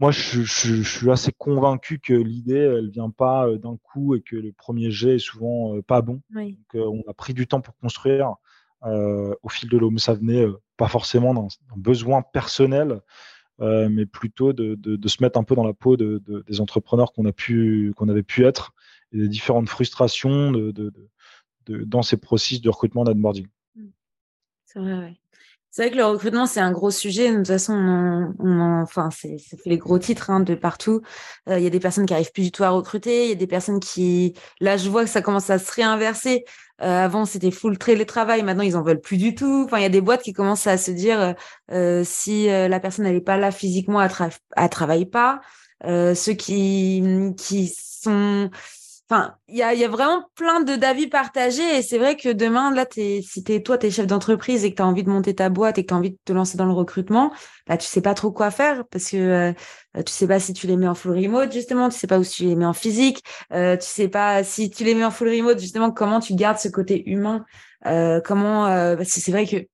moi, 0.01 0.11
je, 0.13 0.43
suis 0.83 1.11
assez 1.11 1.31
convaincu 1.31 1.99
que 1.99 2.15
l'idée, 2.15 2.57
elle 2.57 2.89
vient 2.89 3.11
pas 3.11 3.47
euh, 3.47 3.59
d'un 3.59 3.77
coup 3.77 4.15
et 4.15 4.23
que 4.23 4.35
le 4.35 4.51
premier 4.51 4.91
jet 4.91 5.17
est 5.17 5.19
souvent 5.19 5.77
euh, 5.77 5.83
pas 5.83 6.01
bon. 6.01 6.23
Donc, 6.31 6.57
euh, 6.75 6.87
on 6.87 7.03
a 7.09 7.13
pris 7.13 7.35
du 7.35 7.47
temps 7.47 7.61
pour 7.61 7.77
construire. 7.77 8.35
au 8.83 9.49
fil 9.51 9.69
de 9.69 9.77
l'eau, 9.77 9.93
ça 9.99 10.15
venait 10.15 10.47
pas 10.79 10.89
forcément 10.89 11.35
d'un 11.35 11.49
besoin 11.77 12.23
personnel, 12.23 13.03
mais 13.59 14.07
plutôt 14.07 14.55
de, 14.55 15.09
se 15.09 15.23
mettre 15.23 15.39
un 15.39 15.45
peu 15.45 15.55
dans 15.55 15.67
la 15.67 15.75
peau 15.75 15.99
des 15.99 16.61
entrepreneurs 16.63 17.13
qu'on 17.13 17.27
a 17.27 17.33
pu, 17.33 17.93
qu'on 17.97 18.09
avait 18.09 18.23
pu 18.23 18.47
être 18.47 18.73
et 19.13 19.19
des 19.19 19.29
différentes 19.29 19.69
frustrations 19.69 20.73
dans 21.67 22.03
ces 22.03 22.17
processus 22.17 22.63
de 22.63 22.71
recrutement 22.71 23.05
d'onboarding. 23.05 23.49
Mmh. 23.75 23.87
C'est 24.65 24.79
vrai, 24.79 24.95
oui. 24.95 25.21
C'est 25.73 25.83
vrai 25.83 25.91
que 25.93 25.97
le 25.97 26.05
recrutement, 26.05 26.47
c'est 26.47 26.61
un 26.61 26.73
gros 26.73 26.91
sujet. 26.91 27.31
De 27.31 27.37
toute 27.37 27.47
façon, 27.47 27.75
on, 28.41 28.83
enfin, 28.83 29.09
c'est, 29.13 29.39
ça 29.39 29.57
fait 29.57 29.71
les 29.71 29.79
gros 29.79 30.01
titres 30.01 30.29
hein, 30.31 30.41
de 30.41 30.57
partout. 30.57 31.01
Euh, 31.49 31.59
il 31.59 31.65
y 31.65 31.67
a 31.67 31.71
des 31.71 31.79
personnes 31.79 32.07
qui 32.07 32.15
arrivent 32.15 32.33
plus 32.33 32.43
du 32.43 32.51
tout 32.53 32.65
à 32.65 32.71
recruter. 32.71 33.25
Il 33.25 33.29
y 33.29 33.33
a 33.33 33.37
des 33.37 33.47
personnes 33.47 33.79
qui, 33.79 34.35
là, 34.61 34.77
je 34.77 34.91
vois 34.91 35.05
que 35.05 35.11
ça 35.11 35.23
commence 35.23 35.49
à 35.49 35.61
se 35.61 35.73
réinverser. 35.73 36.45
Euh, 36.83 37.05
avant, 37.05 37.25
c'était 37.25 37.53
full 37.53 37.79
télétravail. 37.79 38.43
Maintenant, 38.43 38.65
ils 38.65 38.77
en 38.77 38.83
veulent 38.83 39.01
plus 39.01 39.17
du 39.17 39.37
tout. 39.37 39.63
Enfin, 39.67 39.79
il 39.79 39.83
y 39.83 39.87
a 39.87 39.91
des 39.91 40.01
boîtes 40.01 40.23
qui 40.23 40.33
commencent 40.33 40.67
à 40.67 40.77
se 40.77 40.91
dire 40.91 41.37
euh, 41.71 42.03
si 42.05 42.47
la 42.47 42.81
personne 42.81 43.05
n'est 43.05 43.21
pas 43.21 43.37
là 43.37 43.53
physiquement, 43.53 44.03
elle, 44.03 44.11
tra 44.11 44.29
travaille 44.69 45.07
pas. 45.07 45.41
ceux 45.85 46.33
qui 46.33 47.05
qui 47.37 47.69
sont 47.69 48.51
Enfin, 49.11 49.35
il 49.49 49.57
y 49.57 49.63
a, 49.63 49.75
y 49.75 49.85
a, 49.85 49.89
vraiment 49.89 50.25
plein 50.37 50.61
de 50.61 50.77
d'avis 50.77 51.09
partagés 51.09 51.77
et 51.77 51.83
c'est 51.83 51.99
vrai 51.99 52.17
que 52.17 52.29
demain, 52.29 52.73
là, 52.73 52.87
es, 52.97 53.23
si 53.23 53.43
t'es 53.43 53.61
toi, 53.61 53.77
t'es 53.77 53.91
chef 53.91 54.07
d'entreprise 54.07 54.65
et 54.65 54.71
que 54.71 54.77
tu 54.77 54.83
as 54.83 54.87
envie 54.87 55.03
de 55.03 55.11
monter 55.11 55.35
ta 55.35 55.49
boîte 55.49 55.79
et 55.79 55.83
que 55.83 55.89
tu 55.89 55.95
as 55.95 55.97
envie 55.97 56.13
de 56.13 56.19
te 56.25 56.33
lancer 56.33 56.57
dans 56.57 56.67
le 56.67 56.73
recrutement, 56.73 57.33
là, 57.67 57.77
tu 57.77 57.89
sais 57.89 58.03
pas 58.03 58.15
trop 58.15 58.31
quoi 58.31 58.53
faire 58.53 58.85
parce 58.87 59.11
que 59.11 59.17
euh, 59.17 59.53
tu 60.07 60.13
sais 60.13 60.29
pas 60.29 60.39
si 60.39 60.53
tu 60.53 60.69
les 60.69 60.77
mets 60.77 60.87
en 60.87 60.95
full 60.95 61.19
remote, 61.19 61.53
justement, 61.53 61.89
tu 61.89 61.99
sais 61.99 62.07
pas 62.07 62.21
où 62.21 62.25
tu 62.25 62.45
les 62.45 62.55
mets 62.55 62.65
en 62.65 62.73
physique, 62.73 63.25
euh, 63.53 63.77
tu 63.77 63.87
sais 63.87 64.07
pas 64.07 64.45
si 64.45 64.71
tu 64.71 64.85
les 64.85 64.95
mets 64.95 65.05
en 65.05 65.11
full 65.11 65.29
remote, 65.29 65.59
justement, 65.59 65.91
comment 65.91 66.21
tu 66.21 66.37
gardes 66.37 66.59
ce 66.59 66.69
côté 66.69 67.11
humain, 67.11 67.45
euh, 67.87 68.21
comment, 68.25 68.67
euh, 68.67 68.95
parce 68.97 69.13
que 69.13 69.21
c'est 69.21 69.33
vrai 69.33 69.45
que 69.45 69.67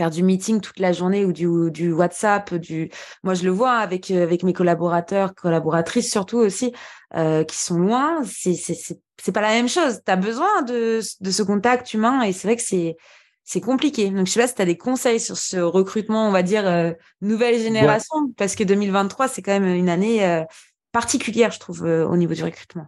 faire 0.00 0.10
du 0.10 0.22
meeting 0.22 0.62
toute 0.62 0.78
la 0.78 0.92
journée 0.94 1.26
ou 1.26 1.32
du, 1.34 1.46
du 1.70 1.92
WhatsApp, 1.92 2.54
du 2.54 2.90
moi 3.22 3.34
je 3.34 3.44
le 3.44 3.50
vois 3.50 3.72
avec 3.72 4.10
avec 4.10 4.42
mes 4.44 4.54
collaborateurs, 4.54 5.34
collaboratrices 5.34 6.10
surtout 6.10 6.38
aussi 6.38 6.72
euh, 7.16 7.44
qui 7.44 7.58
sont 7.58 7.78
loin, 7.78 8.22
c'est 8.24 9.32
pas 9.32 9.42
la 9.42 9.50
même 9.50 9.68
chose. 9.68 10.00
Tu 10.06 10.10
as 10.10 10.16
besoin 10.16 10.62
de 10.62 11.00
de 11.20 11.30
ce 11.30 11.42
contact 11.42 11.92
humain 11.92 12.22
et 12.22 12.32
c'est 12.32 12.48
vrai 12.48 12.56
que 12.56 12.62
c'est 12.62 12.96
c'est 13.44 13.60
compliqué. 13.60 14.08
Donc 14.08 14.26
je 14.26 14.32
sais 14.32 14.40
pas 14.40 14.48
si 14.48 14.54
tu 14.54 14.62
as 14.62 14.64
des 14.64 14.78
conseils 14.78 15.20
sur 15.20 15.36
ce 15.36 15.58
recrutement, 15.58 16.26
on 16.26 16.32
va 16.32 16.42
dire 16.42 16.66
euh, 16.66 16.92
nouvelle 17.20 17.60
génération 17.60 18.32
parce 18.38 18.54
que 18.54 18.64
2023 18.64 19.28
c'est 19.28 19.42
quand 19.42 19.52
même 19.52 19.66
une 19.66 19.90
année 19.90 20.24
euh, 20.24 20.44
particulière 20.92 21.50
je 21.50 21.60
trouve 21.60 21.82
au 21.82 22.16
niveau 22.16 22.32
du 22.32 22.42
recrutement. 22.42 22.86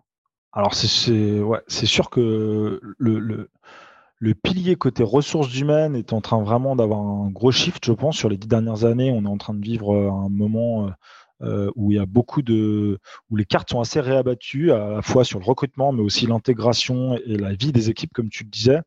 Alors 0.54 0.74
c'est 0.74 1.40
ouais, 1.40 1.60
sûr 1.68 2.08
que 2.08 2.80
le, 2.98 3.18
le 3.18 3.50
le 4.22 4.36
pilier 4.36 4.76
côté 4.76 5.02
ressources 5.02 5.58
humaines 5.58 5.96
est 5.96 6.12
en 6.12 6.20
train 6.20 6.40
vraiment 6.40 6.76
d'avoir 6.76 7.00
un 7.00 7.28
gros 7.28 7.50
shift, 7.50 7.84
je 7.84 7.92
pense. 7.92 8.16
Sur 8.16 8.28
les 8.28 8.36
dix 8.36 8.46
dernières 8.46 8.84
années, 8.84 9.10
on 9.10 9.24
est 9.24 9.28
en 9.28 9.36
train 9.36 9.52
de 9.52 9.60
vivre 9.60 9.96
euh, 9.96 10.12
un 10.12 10.28
moment 10.28 10.86
euh, 10.86 10.90
euh, 11.42 11.70
où 11.74 11.90
il 11.90 11.96
y 11.96 11.98
a 11.98 12.06
beaucoup 12.06 12.40
de, 12.40 13.00
où 13.30 13.36
les 13.36 13.44
cartes 13.44 13.70
sont 13.70 13.80
assez 13.80 13.98
réabattues, 13.98 14.70
à 14.70 14.90
la 14.90 15.02
fois 15.02 15.24
sur 15.24 15.40
le 15.40 15.44
recrutement, 15.44 15.90
mais 15.90 16.02
aussi 16.02 16.28
l'intégration 16.28 17.18
et 17.26 17.36
la 17.36 17.52
vie 17.54 17.72
des 17.72 17.90
équipes, 17.90 18.12
comme 18.14 18.28
tu 18.28 18.44
le 18.44 18.50
disais. 18.50 18.80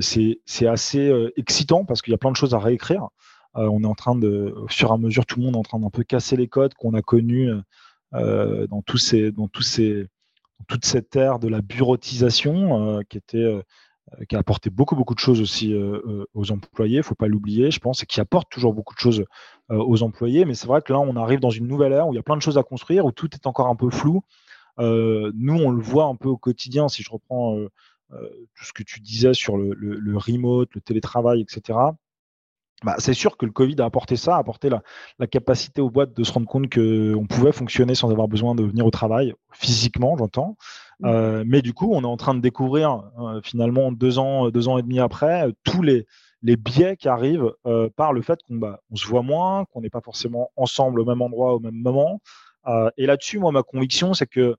c'est 0.00 0.66
assez 0.66 1.12
excitant 1.36 1.84
parce 1.84 2.00
qu'il 2.00 2.12
y 2.12 2.14
a 2.14 2.18
plein 2.18 2.30
de 2.30 2.36
choses 2.36 2.54
à 2.54 2.58
réécrire. 2.58 3.08
on 3.52 3.82
est 3.82 3.86
en 3.86 3.94
train 3.94 4.14
de, 4.14 4.54
au 4.56 4.68
fur 4.68 4.88
et 4.88 4.94
à 4.94 4.96
mesure, 4.96 5.26
tout 5.26 5.38
le 5.38 5.44
monde 5.44 5.56
est 5.56 5.58
en 5.58 5.62
train 5.62 5.80
d'un 5.80 5.90
peu 5.90 6.02
casser 6.02 6.36
les 6.38 6.48
codes 6.48 6.72
qu'on 6.72 6.94
a 6.94 7.02
connus 7.02 7.50
dans 8.12 8.80
tous 8.86 8.96
ces, 8.96 9.32
dans 9.32 9.48
tous 9.48 9.64
ces, 9.64 10.06
toute 10.66 10.86
cette 10.86 11.14
ère 11.14 11.38
de 11.38 11.48
la 11.48 11.60
bureautisation 11.60 13.02
qui 13.10 13.18
était 13.18 13.44
qui 14.28 14.36
a 14.36 14.38
apporté 14.38 14.70
beaucoup, 14.70 14.96
beaucoup 14.96 15.14
de 15.14 15.20
choses 15.20 15.40
aussi 15.40 15.72
euh, 15.72 16.00
euh, 16.06 16.26
aux 16.34 16.50
employés, 16.50 16.96
il 16.96 16.98
ne 16.98 17.02
faut 17.02 17.14
pas 17.14 17.28
l'oublier, 17.28 17.70
je 17.70 17.78
pense, 17.80 18.02
et 18.02 18.06
qui 18.06 18.20
apporte 18.20 18.50
toujours 18.50 18.74
beaucoup 18.74 18.94
de 18.94 19.00
choses 19.00 19.24
aux 19.70 20.02
employés. 20.02 20.46
Mais 20.46 20.54
c'est 20.54 20.66
vrai 20.66 20.80
que 20.80 20.92
là, 20.92 20.98
on 20.98 21.14
arrive 21.16 21.40
dans 21.40 21.50
une 21.50 21.66
nouvelle 21.66 21.92
ère 21.92 22.08
où 22.08 22.14
il 22.14 22.16
y 22.16 22.20
a 22.20 22.22
plein 22.22 22.36
de 22.36 22.42
choses 22.42 22.56
à 22.56 22.62
construire, 22.62 23.04
où 23.04 23.12
tout 23.12 23.28
est 23.34 23.46
encore 23.46 23.66
un 23.66 23.76
peu 23.76 23.90
flou. 23.90 24.22
nous, 24.78 25.54
on 25.54 25.70
le 25.70 25.82
voit 25.82 26.04
un 26.04 26.16
peu 26.16 26.28
au 26.28 26.38
quotidien, 26.38 26.88
si 26.88 27.02
je 27.02 27.10
reprends 27.10 27.58
tout 28.10 28.64
ce 28.64 28.72
que 28.72 28.82
tu 28.82 29.00
disais 29.00 29.34
sur 29.34 29.58
le, 29.58 29.74
le 29.74 30.16
remote, 30.16 30.70
le 30.74 30.80
télétravail, 30.80 31.42
etc. 31.42 31.78
Bah, 32.84 32.94
c'est 32.98 33.14
sûr 33.14 33.36
que 33.36 33.44
le 33.44 33.50
Covid 33.50 33.74
a 33.80 33.84
apporté 33.84 34.14
ça, 34.14 34.36
a 34.36 34.38
apporté 34.38 34.68
la, 34.68 34.82
la 35.18 35.26
capacité 35.26 35.80
aux 35.80 35.90
boîtes 35.90 36.16
de 36.16 36.22
se 36.22 36.32
rendre 36.32 36.46
compte 36.46 36.72
qu'on 36.72 37.26
pouvait 37.26 37.50
fonctionner 37.50 37.96
sans 37.96 38.10
avoir 38.10 38.28
besoin 38.28 38.54
de 38.54 38.62
venir 38.62 38.86
au 38.86 38.90
travail, 38.90 39.34
physiquement, 39.52 40.16
j'entends. 40.16 40.56
Euh, 41.04 41.44
mais 41.46 41.62
du 41.62 41.72
coup, 41.72 41.92
on 41.92 42.02
est 42.02 42.06
en 42.06 42.16
train 42.16 42.34
de 42.34 42.40
découvrir, 42.40 43.04
euh, 43.18 43.40
finalement, 43.42 43.92
deux 43.92 44.18
ans, 44.18 44.50
deux 44.50 44.68
ans 44.68 44.78
et 44.78 44.82
demi 44.82 45.00
après, 45.00 45.46
tous 45.64 45.82
les, 45.82 46.06
biais 46.42 46.96
qui 46.96 47.08
arrivent 47.08 47.52
euh, 47.66 47.88
par 47.96 48.12
le 48.12 48.22
fait 48.22 48.40
qu'on 48.42 48.56
bah, 48.56 48.80
se 48.94 49.06
voit 49.06 49.22
moins, 49.22 49.64
qu'on 49.66 49.80
n'est 49.80 49.90
pas 49.90 50.00
forcément 50.00 50.50
ensemble 50.56 51.00
au 51.00 51.04
même 51.04 51.22
endroit 51.22 51.54
au 51.54 51.60
même 51.60 51.74
moment. 51.74 52.20
et 52.96 53.06
là-dessus, 53.06 53.38
moi, 53.38 53.52
ma 53.52 53.62
conviction, 53.62 54.14
c'est 54.14 54.26
que 54.26 54.56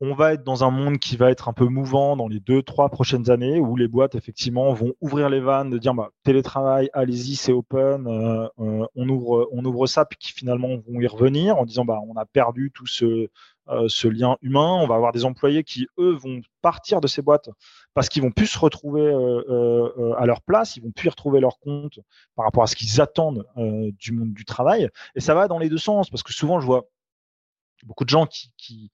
on 0.00 0.12
va 0.14 0.34
être 0.34 0.44
dans 0.44 0.64
un 0.64 0.70
monde 0.70 0.98
qui 0.98 1.16
va 1.16 1.30
être 1.30 1.48
un 1.48 1.52
peu 1.52 1.66
mouvant 1.66 2.16
dans 2.16 2.28
les 2.28 2.40
deux, 2.40 2.62
trois 2.62 2.88
prochaines 2.88 3.30
années 3.30 3.60
où 3.60 3.76
les 3.76 3.88
boîtes, 3.88 4.14
effectivement, 4.14 4.72
vont 4.74 4.92
ouvrir 5.00 5.30
les 5.30 5.40
vannes, 5.40 5.70
de 5.70 5.78
dire 5.78 5.94
bah, 5.94 6.10
télétravail, 6.24 6.90
allez-y, 6.92 7.36
c'est 7.36 7.52
open, 7.52 8.06
euh, 8.06 8.46
euh, 8.58 8.86
on, 8.96 9.08
ouvre, 9.08 9.48
on 9.52 9.64
ouvre 9.64 9.86
ça, 9.86 10.04
puis 10.04 10.18
qui 10.18 10.32
finalement 10.32 10.68
vont 10.68 11.00
y 11.00 11.06
revenir 11.06 11.56
en 11.56 11.64
disant 11.64 11.84
bah, 11.84 12.00
on 12.08 12.16
a 12.16 12.26
perdu 12.26 12.70
tout 12.74 12.86
ce, 12.86 13.28
euh, 13.68 13.86
ce 13.88 14.08
lien 14.08 14.36
humain. 14.42 14.78
On 14.80 14.86
va 14.86 14.94
avoir 14.94 15.12
des 15.12 15.24
employés 15.24 15.64
qui, 15.64 15.86
eux, 15.98 16.12
vont 16.12 16.40
partir 16.62 17.00
de 17.00 17.06
ces 17.06 17.22
boîtes 17.22 17.50
parce 17.94 18.08
qu'ils 18.08 18.22
vont 18.22 18.30
plus 18.30 18.46
se 18.46 18.58
retrouver 18.58 19.08
à 20.18 20.26
leur 20.26 20.42
place, 20.42 20.76
ils 20.76 20.82
vont 20.82 20.90
plus 20.90 21.06
y 21.06 21.10
retrouver 21.10 21.40
leur 21.40 21.58
compte 21.60 22.00
par 22.34 22.44
rapport 22.44 22.62
à 22.62 22.66
ce 22.66 22.74
qu'ils 22.74 23.00
attendent 23.00 23.46
du 23.56 24.12
monde 24.12 24.32
du 24.32 24.44
travail. 24.44 24.88
Et 25.14 25.20
ça 25.20 25.34
va 25.34 25.46
dans 25.46 25.58
les 25.58 25.68
deux 25.68 25.78
sens 25.78 26.10
parce 26.10 26.22
que 26.22 26.32
souvent, 26.32 26.60
je 26.60 26.66
vois 26.66 26.88
beaucoup 27.84 28.04
de 28.04 28.08
gens 28.08 28.26
qui 28.26 28.90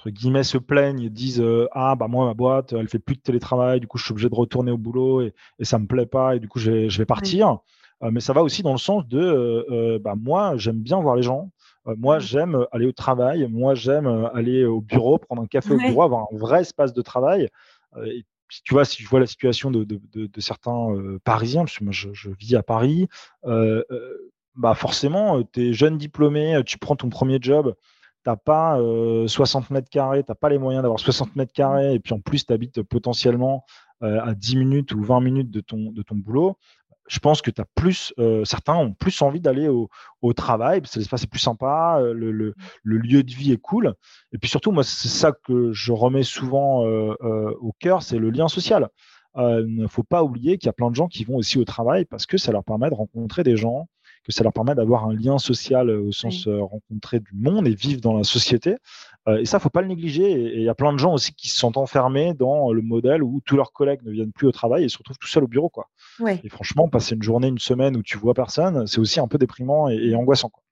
entre 0.00 0.10
guillemets 0.10 0.44
se 0.44 0.56
plaignent 0.56 1.02
et 1.02 1.10
disent 1.10 1.42
euh, 1.42 1.68
ah 1.72 1.94
bah 1.94 2.08
moi 2.08 2.24
ma 2.24 2.32
boîte 2.32 2.72
elle 2.72 2.88
fait 2.88 2.98
plus 2.98 3.16
de 3.16 3.20
télétravail 3.20 3.80
du 3.80 3.86
coup 3.86 3.98
je 3.98 4.04
suis 4.04 4.12
obligé 4.12 4.30
de 4.30 4.34
retourner 4.34 4.70
au 4.70 4.78
boulot 4.78 5.20
et, 5.20 5.34
et 5.58 5.64
ça 5.64 5.78
me 5.78 5.86
plaît 5.86 6.06
pas 6.06 6.36
et 6.36 6.40
du 6.40 6.48
coup 6.48 6.58
je 6.58 6.70
vais, 6.70 6.88
je 6.88 6.98
vais 6.98 7.04
partir 7.04 7.58
euh, 8.02 8.10
mais 8.10 8.20
ça 8.20 8.32
va 8.32 8.42
aussi 8.42 8.62
dans 8.62 8.72
le 8.72 8.78
sens 8.78 9.06
de 9.06 9.20
euh, 9.20 9.98
bah 9.98 10.14
moi 10.16 10.56
j'aime 10.56 10.80
bien 10.80 10.98
voir 11.00 11.16
les 11.16 11.22
gens 11.22 11.50
moi 11.86 12.18
j'aime 12.18 12.66
aller 12.72 12.86
au 12.86 12.92
travail. 12.92 13.46
Moi 13.48 13.74
j'aime 13.74 14.06
aller 14.34 14.64
au 14.64 14.80
bureau 14.80 15.18
prendre 15.18 15.42
un 15.42 15.46
café 15.46 15.74
au 15.74 15.78
bureau 15.78 16.02
avoir 16.02 16.26
un 16.32 16.36
vrai 16.36 16.62
espace 16.62 16.92
de 16.92 17.02
travail. 17.02 17.48
Et 18.04 18.24
tu 18.64 18.74
vois 18.74 18.84
si 18.84 19.02
je 19.02 19.08
vois 19.08 19.20
la 19.20 19.26
situation 19.26 19.70
de, 19.70 19.84
de, 19.84 20.00
de, 20.14 20.40
certains 20.40 20.88
parisiens 21.24 21.62
parce 21.64 21.78
que 21.78 21.84
moi 21.84 21.92
je, 21.92 22.08
je 22.12 22.30
vis 22.30 22.56
à 22.56 22.62
Paris 22.62 23.08
bah 24.56 24.74
forcément 24.74 25.42
tu 25.52 25.68
es 25.68 25.72
jeune 25.72 25.98
diplômé 25.98 26.60
tu 26.66 26.78
prends 26.78 26.96
ton 26.96 27.08
premier 27.08 27.38
job 27.40 27.74
t'as 28.22 28.36
pas 28.36 28.78
60 29.26 29.70
mètres 29.70 29.88
carrés, 29.88 30.22
t'as 30.22 30.34
pas 30.34 30.48
les 30.48 30.58
moyens 30.58 30.82
d'avoir 30.82 31.00
60 31.00 31.36
mètres 31.36 31.52
carrés, 31.52 31.94
et 31.94 32.00
puis 32.00 32.12
en 32.12 32.20
plus 32.20 32.46
tu 32.46 32.52
habites 32.52 32.82
potentiellement 32.82 33.64
à 34.00 34.34
10 34.34 34.56
minutes 34.56 34.92
ou 34.92 35.02
20 35.02 35.20
minutes 35.20 35.50
de 35.50 35.60
ton, 35.60 35.90
de 35.90 36.02
ton 36.02 36.16
boulot, 36.16 36.56
je 37.10 37.18
pense 37.18 37.42
que 37.42 37.50
tu 37.50 37.60
as 37.60 37.66
plus, 37.74 38.14
certains 38.44 38.76
ont 38.76 38.92
plus 38.92 39.20
envie 39.20 39.40
d'aller 39.40 39.68
au, 39.68 40.32
travail, 40.32 40.80
parce 40.80 40.94
que 40.94 41.00
l'espace 41.00 41.24
est 41.24 41.30
plus 41.30 41.40
sympa, 41.40 42.00
le, 42.00 42.30
le, 42.30 42.54
lieu 42.84 43.24
de 43.24 43.32
vie 43.32 43.52
est 43.52 43.60
cool. 43.60 43.94
Et 44.32 44.38
puis 44.38 44.48
surtout, 44.48 44.70
moi, 44.70 44.84
c'est 44.84 45.08
ça 45.08 45.32
que 45.32 45.72
je 45.72 45.92
remets 45.92 46.22
souvent 46.22 46.84
au 46.84 47.72
cœur, 47.80 48.02
c'est 48.02 48.18
le 48.18 48.30
lien 48.30 48.46
social. 48.46 48.88
Il 49.36 49.74
ne 49.76 49.88
faut 49.88 50.04
pas 50.04 50.22
oublier 50.22 50.56
qu'il 50.56 50.66
y 50.66 50.70
a 50.70 50.72
plein 50.72 50.90
de 50.90 50.94
gens 50.94 51.08
qui 51.08 51.24
vont 51.24 51.36
aussi 51.36 51.58
au 51.58 51.64
travail 51.64 52.04
parce 52.04 52.26
que 52.26 52.38
ça 52.38 52.52
leur 52.52 52.62
permet 52.62 52.90
de 52.90 52.94
rencontrer 52.94 53.42
des 53.42 53.56
gens, 53.56 53.88
que 54.24 54.32
ça 54.32 54.44
leur 54.44 54.52
permet 54.52 54.74
d'avoir 54.74 55.06
un 55.06 55.14
lien 55.14 55.38
social 55.38 55.90
au 55.90 56.12
sens 56.12 56.46
rencontrer 56.46 57.20
du 57.20 57.32
monde 57.34 57.66
et 57.66 57.74
vivre 57.74 58.00
dans 58.00 58.16
la 58.16 58.24
société. 58.24 58.76
et 59.28 59.44
ça, 59.44 59.58
faut 59.58 59.70
pas 59.70 59.80
le 59.80 59.88
négliger. 59.88 60.30
Et 60.30 60.56
il 60.58 60.62
y 60.62 60.68
a 60.68 60.74
plein 60.74 60.92
de 60.92 60.98
gens 60.98 61.14
aussi 61.14 61.32
qui 61.32 61.48
se 61.48 61.58
sont 61.58 61.78
enfermés 61.78 62.34
dans 62.34 62.72
le 62.72 62.82
modèle 62.82 63.22
où 63.22 63.40
tous 63.44 63.56
leurs 63.56 63.72
collègues 63.72 64.02
ne 64.04 64.10
viennent 64.10 64.32
plus 64.32 64.46
au 64.46 64.52
travail 64.52 64.84
et 64.84 64.88
se 64.88 64.98
retrouvent 64.98 65.18
tout 65.18 65.28
seuls 65.28 65.44
au 65.44 65.48
bureau. 65.48 65.68
Quoi. 65.68 65.88
Et 66.44 66.48
franchement, 66.48 66.88
passer 66.88 67.14
une 67.14 67.22
journée, 67.22 67.48
une 67.48 67.58
semaine 67.58 67.96
où 67.96 68.02
tu 68.02 68.18
vois 68.18 68.34
personne, 68.34 68.86
c'est 68.86 68.98
aussi 68.98 69.20
un 69.20 69.28
peu 69.28 69.38
déprimant 69.38 69.88
et, 69.88 70.14
angoissant. 70.14 70.50
Quoi. 70.50 70.62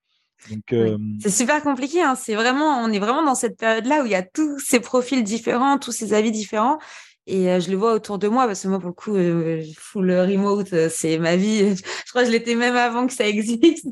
Euh, 0.71 0.97
c'est 1.19 1.29
super 1.29 1.61
compliqué. 1.61 2.01
Hein. 2.01 2.15
C'est 2.15 2.35
vraiment, 2.35 2.81
on 2.81 2.91
est 2.91 2.99
vraiment 2.99 3.23
dans 3.23 3.35
cette 3.35 3.57
période-là 3.57 4.01
où 4.01 4.05
il 4.05 4.11
y 4.11 4.15
a 4.15 4.23
tous 4.23 4.59
ces 4.59 4.79
profils 4.79 5.23
différents, 5.23 5.77
tous 5.77 5.91
ces 5.91 6.13
avis 6.13 6.31
différents. 6.31 6.79
Et 7.27 7.49
euh, 7.49 7.59
je 7.59 7.69
le 7.69 7.77
vois 7.77 7.93
autour 7.93 8.17
de 8.17 8.27
moi 8.27 8.47
parce 8.47 8.63
que 8.63 8.67
moi, 8.67 8.79
pour 8.79 8.89
le 8.89 8.93
coup, 8.93 9.15
euh, 9.15 9.63
full 9.77 10.11
remote, 10.11 10.89
c'est 10.89 11.17
ma 11.17 11.35
vie. 11.35 11.75
Je 12.05 12.11
crois 12.11 12.23
que 12.23 12.27
je 12.27 12.31
l'étais 12.31 12.55
même 12.55 12.75
avant 12.75 13.05
que 13.05 13.13
ça 13.13 13.27
existe. 13.27 13.85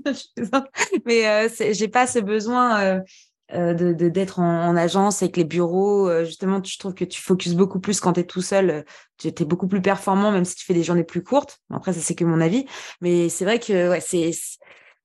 Mais 1.06 1.48
j'ai 1.72 1.88
pas 1.88 2.08
ce 2.08 2.18
besoin 2.18 3.04
euh, 3.54 3.74
de 3.74 3.94
d'être 4.10 4.40
en, 4.40 4.76
agence 4.76 5.22
avec 5.22 5.38
les 5.38 5.46
bureaux. 5.46 6.10
Euh, 6.10 6.26
justement, 6.26 6.62
je 6.62 6.78
trouve 6.78 6.94
que 6.94 7.06
tu 7.06 7.22
focuses 7.22 7.56
beaucoup 7.56 7.80
plus 7.80 8.02
quand 8.02 8.14
tu 8.14 8.20
es 8.20 8.26
tout 8.26 8.42
seul. 8.42 8.84
Tu 9.18 9.30
es 9.30 9.46
beaucoup 9.46 9.68
plus 9.68 9.82
performant, 9.82 10.32
même 10.32 10.44
si 10.44 10.56
tu 10.56 10.66
fais 10.66 10.74
des 10.74 10.84
journées 10.84 11.06
plus 11.06 11.24
courtes. 11.24 11.60
Après, 11.74 11.94
ça, 11.94 12.02
c'est 12.02 12.14
que 12.14 12.26
mon 12.26 12.42
avis. 12.42 12.66
Mais 13.00 13.30
c'est 13.30 13.46
vrai 13.46 13.60
que 13.60 13.90
ouais, 13.90 14.02
c'est 14.02 14.32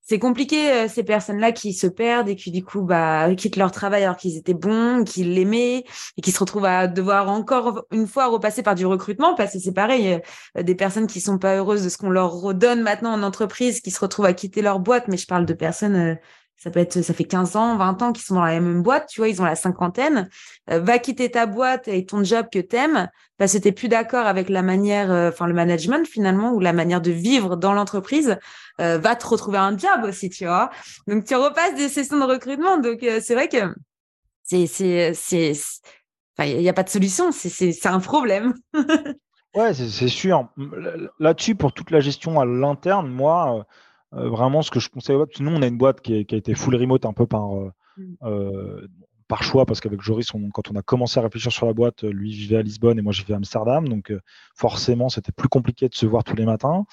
c'est 0.02 0.18
compliqué 0.18 0.70
euh, 0.70 0.88
ces 0.88 1.04
personnes-là 1.04 1.52
qui 1.52 1.72
se 1.72 1.86
perdent 1.86 2.28
et 2.28 2.36
qui 2.36 2.50
du 2.50 2.64
coup 2.64 2.82
bah 2.82 3.32
quittent 3.36 3.56
leur 3.56 3.70
travail 3.70 4.04
alors 4.04 4.16
qu'ils 4.16 4.36
étaient 4.36 4.54
bons, 4.54 5.04
qu'ils 5.04 5.34
l'aimaient 5.34 5.84
et 6.16 6.20
qui 6.22 6.32
se 6.32 6.38
retrouvent 6.38 6.64
à 6.64 6.88
devoir 6.88 7.30
encore 7.30 7.86
une 7.92 8.06
fois 8.06 8.26
repasser 8.26 8.62
par 8.62 8.74
du 8.74 8.84
recrutement 8.84 9.34
parce 9.34 9.52
que 9.52 9.58
c'est 9.58 9.72
pareil 9.72 10.20
des 10.60 10.74
personnes 10.74 11.06
qui 11.06 11.20
sont 11.20 11.38
pas 11.38 11.56
heureuses 11.56 11.84
de 11.84 11.88
ce 11.88 11.98
qu'on 11.98 12.10
leur 12.10 12.32
redonne 12.32 12.82
maintenant 12.82 13.12
en 13.12 13.22
entreprise 13.22 13.80
qui 13.80 13.90
se 13.90 14.00
retrouvent 14.00 14.26
à 14.26 14.32
quitter 14.32 14.62
leur 14.62 14.80
boîte. 14.80 15.08
Mais 15.08 15.16
je 15.16 15.26
parle 15.26 15.46
de 15.46 15.54
personnes 15.54 16.18
ça 16.62 16.70
peut 16.70 16.78
être, 16.78 17.02
ça 17.02 17.12
fait 17.12 17.24
15 17.24 17.56
ans, 17.56 17.76
20 17.76 18.02
ans 18.02 18.12
qu'ils 18.12 18.24
sont 18.24 18.36
dans 18.36 18.44
la 18.44 18.60
même 18.60 18.82
boîte, 18.82 19.08
tu 19.08 19.20
vois, 19.20 19.28
ils 19.28 19.42
ont 19.42 19.44
la 19.44 19.56
cinquantaine. 19.56 20.28
Euh, 20.70 20.78
va 20.78 21.00
quitter 21.00 21.28
ta 21.28 21.46
boîte 21.46 21.88
et 21.88 22.06
ton 22.06 22.22
job 22.22 22.46
que 22.52 22.60
t'aimes 22.60 23.08
parce 23.36 23.54
que 23.54 23.58
t'es 23.58 23.72
plus 23.72 23.88
d'accord 23.88 24.26
avec 24.26 24.48
la 24.48 24.62
manière, 24.62 25.10
euh, 25.10 25.30
enfin 25.30 25.48
le 25.48 25.54
management 25.54 26.06
finalement 26.06 26.52
ou 26.52 26.60
la 26.60 26.72
manière 26.72 27.00
de 27.00 27.10
vivre 27.10 27.56
dans 27.56 27.72
l'entreprise. 27.72 28.38
Euh, 28.80 28.98
va 28.98 29.16
te 29.16 29.26
retrouver 29.26 29.58
un 29.58 29.76
job 29.76 30.04
aussi, 30.04 30.30
tu 30.30 30.44
vois. 30.44 30.70
Donc 31.08 31.24
tu 31.24 31.34
repasses 31.34 31.74
des 31.74 31.88
sessions 31.88 32.18
de 32.20 32.32
recrutement. 32.32 32.78
Donc 32.78 33.00
c'est 33.00 33.34
vrai 33.34 33.48
que 33.48 33.74
c'est, 34.44 34.66
c'est, 34.66 35.14
c'est, 35.14 35.52
il 36.38 36.58
n'y 36.58 36.68
a 36.68 36.72
pas 36.72 36.84
de 36.84 36.90
solution. 36.90 37.32
C'est, 37.32 37.48
c'est, 37.48 37.72
c'est 37.72 37.88
un 37.88 37.98
problème. 38.00 38.54
ouais, 39.56 39.74
c'est 39.74 40.08
sûr. 40.08 40.48
Là-dessus, 41.18 41.56
pour 41.56 41.72
toute 41.72 41.90
la 41.90 41.98
gestion 41.98 42.38
à 42.38 42.44
l'interne, 42.44 43.08
moi 43.10 43.66
euh, 44.14 44.28
vraiment, 44.28 44.62
ce 44.62 44.70
que 44.70 44.80
je 44.80 44.88
conseille, 44.88 45.16
nous, 45.40 45.50
on 45.50 45.62
a 45.62 45.66
une 45.66 45.78
boîte 45.78 46.00
qui, 46.00 46.14
a 46.14 46.18
été 46.18 46.54
full 46.54 46.76
remote 46.76 47.06
un 47.06 47.12
peu 47.12 47.26
par, 47.26 47.56
euh, 47.56 47.72
mm. 47.96 48.14
euh, 48.24 48.88
par 49.26 49.42
choix, 49.42 49.64
parce 49.64 49.80
qu'avec 49.80 50.02
Joris, 50.02 50.30
quand 50.52 50.70
on 50.70 50.76
a 50.76 50.82
commencé 50.82 51.18
à 51.18 51.22
réfléchir 51.22 51.50
sur 51.50 51.66
la 51.66 51.72
boîte, 51.72 52.02
lui 52.04 52.32
vivait 52.32 52.58
à 52.58 52.62
Lisbonne 52.62 52.98
et 52.98 53.02
moi 53.02 53.12
je 53.12 53.22
vivais 53.22 53.32
à 53.34 53.38
Amsterdam. 53.38 53.88
Donc, 53.88 54.12
forcément, 54.54 55.08
c'était 55.08 55.32
plus 55.32 55.48
compliqué 55.48 55.88
de 55.88 55.94
se 55.94 56.04
voir 56.04 56.24
tous 56.24 56.36
les 56.36 56.44
matins. 56.44 56.84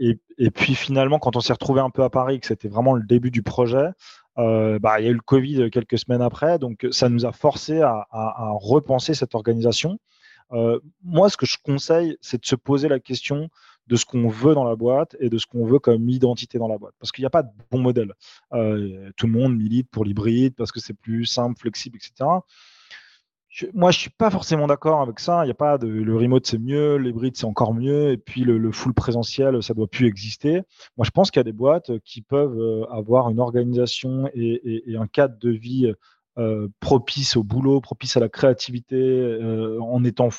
et, 0.00 0.18
et, 0.38 0.50
puis, 0.50 0.74
finalement, 0.74 1.18
quand 1.18 1.36
on 1.36 1.40
s'est 1.40 1.54
retrouvé 1.54 1.80
un 1.80 1.90
peu 1.90 2.02
à 2.02 2.10
Paris, 2.10 2.40
que 2.40 2.46
c'était 2.46 2.68
vraiment 2.68 2.92
le 2.92 3.04
début 3.04 3.30
du 3.30 3.42
projet, 3.42 3.88
bah, 4.36 5.00
il 5.00 5.04
y 5.04 5.08
a 5.08 5.10
eu 5.10 5.14
le 5.14 5.20
Covid 5.20 5.70
quelques 5.70 5.98
semaines 5.98 6.20
après. 6.20 6.58
Donc, 6.58 6.86
ça 6.90 7.08
nous 7.08 7.24
a 7.24 7.32
forcé 7.32 7.80
à, 7.80 8.06
à 8.10 8.50
repenser 8.52 9.14
cette 9.14 9.34
organisation. 9.34 9.98
moi, 11.02 11.30
ce 11.30 11.38
que 11.38 11.46
je 11.46 11.56
conseille, 11.64 12.18
c'est 12.20 12.42
de 12.42 12.46
se 12.46 12.56
poser 12.56 12.88
la 12.88 13.00
question 13.00 13.48
de 13.86 13.96
ce 13.96 14.04
qu'on 14.04 14.28
veut 14.28 14.54
dans 14.54 14.64
la 14.64 14.76
boîte 14.76 15.16
et 15.20 15.28
de 15.28 15.38
ce 15.38 15.46
qu'on 15.46 15.66
veut 15.66 15.78
comme 15.78 16.08
identité 16.08 16.58
dans 16.58 16.68
la 16.68 16.78
boîte. 16.78 16.94
Parce 16.98 17.12
qu'il 17.12 17.22
n'y 17.22 17.26
a 17.26 17.30
pas 17.30 17.42
de 17.42 17.50
bon 17.70 17.78
modèle. 17.78 18.12
Euh, 18.52 19.10
tout 19.16 19.26
le 19.26 19.32
monde 19.32 19.56
milite 19.56 19.90
pour 19.90 20.04
l'hybride 20.04 20.54
parce 20.56 20.72
que 20.72 20.80
c'est 20.80 20.94
plus 20.94 21.26
simple, 21.26 21.58
flexible, 21.58 21.98
etc. 21.98 22.28
moi, 23.74 23.90
je 23.90 23.98
suis 23.98 24.10
pas 24.10 24.30
forcément 24.30 24.66
d'accord 24.66 25.02
avec 25.02 25.20
ça. 25.20 25.42
Il 25.44 25.46
n'y 25.46 25.52
a 25.52 25.54
pas 25.54 25.78
de 25.78 25.86
le 25.86 26.16
remote 26.16 26.46
c'est 26.46 26.58
mieux, 26.58 26.96
l'hybride 26.96 27.36
c'est 27.36 27.44
encore 27.44 27.74
mieux, 27.74 28.10
et 28.10 28.16
puis 28.16 28.42
le, 28.42 28.72
full 28.72 28.94
présentiel 28.94 29.62
ça 29.62 29.74
doit 29.74 29.86
plus 29.86 30.06
exister. 30.06 30.62
Moi, 30.96 31.04
je 31.04 31.10
pense 31.10 31.30
qu'il 31.30 31.40
y 31.40 31.42
a 31.42 31.44
des 31.44 31.52
boîtes 31.52 31.98
qui 32.04 32.22
peuvent 32.22 32.58
euh, 32.58 32.84
avoir 32.90 33.28
une 33.30 33.40
organisation 33.40 34.28
et, 34.34 34.82
un 34.98 35.06
cadre 35.06 35.38
de 35.38 35.50
vie 35.50 35.92
euh, 36.38 36.68
propice 36.80 37.36
au 37.36 37.44
boulot, 37.44 37.80
propice 37.80 38.16
à 38.16 38.20
la 38.20 38.28
créativité, 38.28 39.38
en 39.80 40.02
étant 40.04 40.30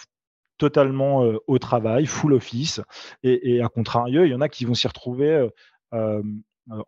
totalement 0.58 1.24
euh, 1.24 1.38
au 1.48 1.60
travail, 1.60 2.06
full 2.06 2.34
office, 2.34 2.82
et, 3.24 3.62
à 3.62 3.68
contrario, 3.68 4.24
il 4.24 4.32
y 4.32 4.36
en 4.36 4.42
a 4.42 4.50
qui 4.50 4.66
vont 4.66 4.74
s'y 4.74 4.88
retrouver 4.88 5.30
euh, 5.30 5.50
euh, 5.94 6.22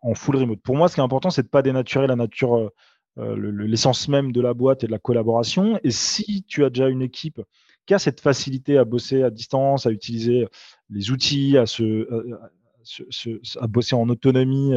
en 0.02 0.14
full 0.14 0.36
remote. 0.36 0.60
Pour 0.60 0.76
moi, 0.76 0.88
ce 0.88 0.94
qui 0.94 1.00
est 1.00 1.04
important, 1.04 1.30
c'est 1.30 1.42
de 1.42 1.46
ne 1.46 1.50
pas 1.50 1.62
dénaturer 1.62 2.06
la 2.06 2.16
nature, 2.16 2.70
l'essence 3.16 4.08
même 4.08 4.32
de 4.32 4.40
la 4.40 4.54
boîte 4.54 4.84
et 4.84 4.86
de 4.86 4.92
la 4.92 4.98
collaboration. 4.98 5.78
Et 5.84 5.90
si 5.90 6.44
tu 6.44 6.64
as 6.64 6.70
déjà 6.70 6.88
une 6.88 7.02
équipe 7.02 7.40
qui 7.86 7.94
a 7.94 7.98
cette 7.98 8.20
facilité 8.20 8.76
à 8.76 8.84
bosser 8.84 9.22
à 9.22 9.30
distance, 9.30 9.86
à 9.86 9.90
utiliser 9.90 10.46
les 10.90 11.10
outils, 11.10 11.56
à, 11.56 11.66
se, 11.66 12.08
à 13.60 13.66
bosser 13.66 13.94
en 13.94 14.08
autonomie 14.08 14.72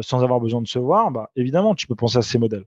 sans 0.00 0.22
avoir 0.22 0.40
besoin 0.40 0.60
de 0.60 0.68
se 0.68 0.78
voir, 0.78 1.10
bah, 1.10 1.30
évidemment, 1.34 1.74
tu 1.74 1.86
peux 1.86 1.94
penser 1.94 2.18
à 2.18 2.22
ces 2.22 2.38
modèles. 2.38 2.66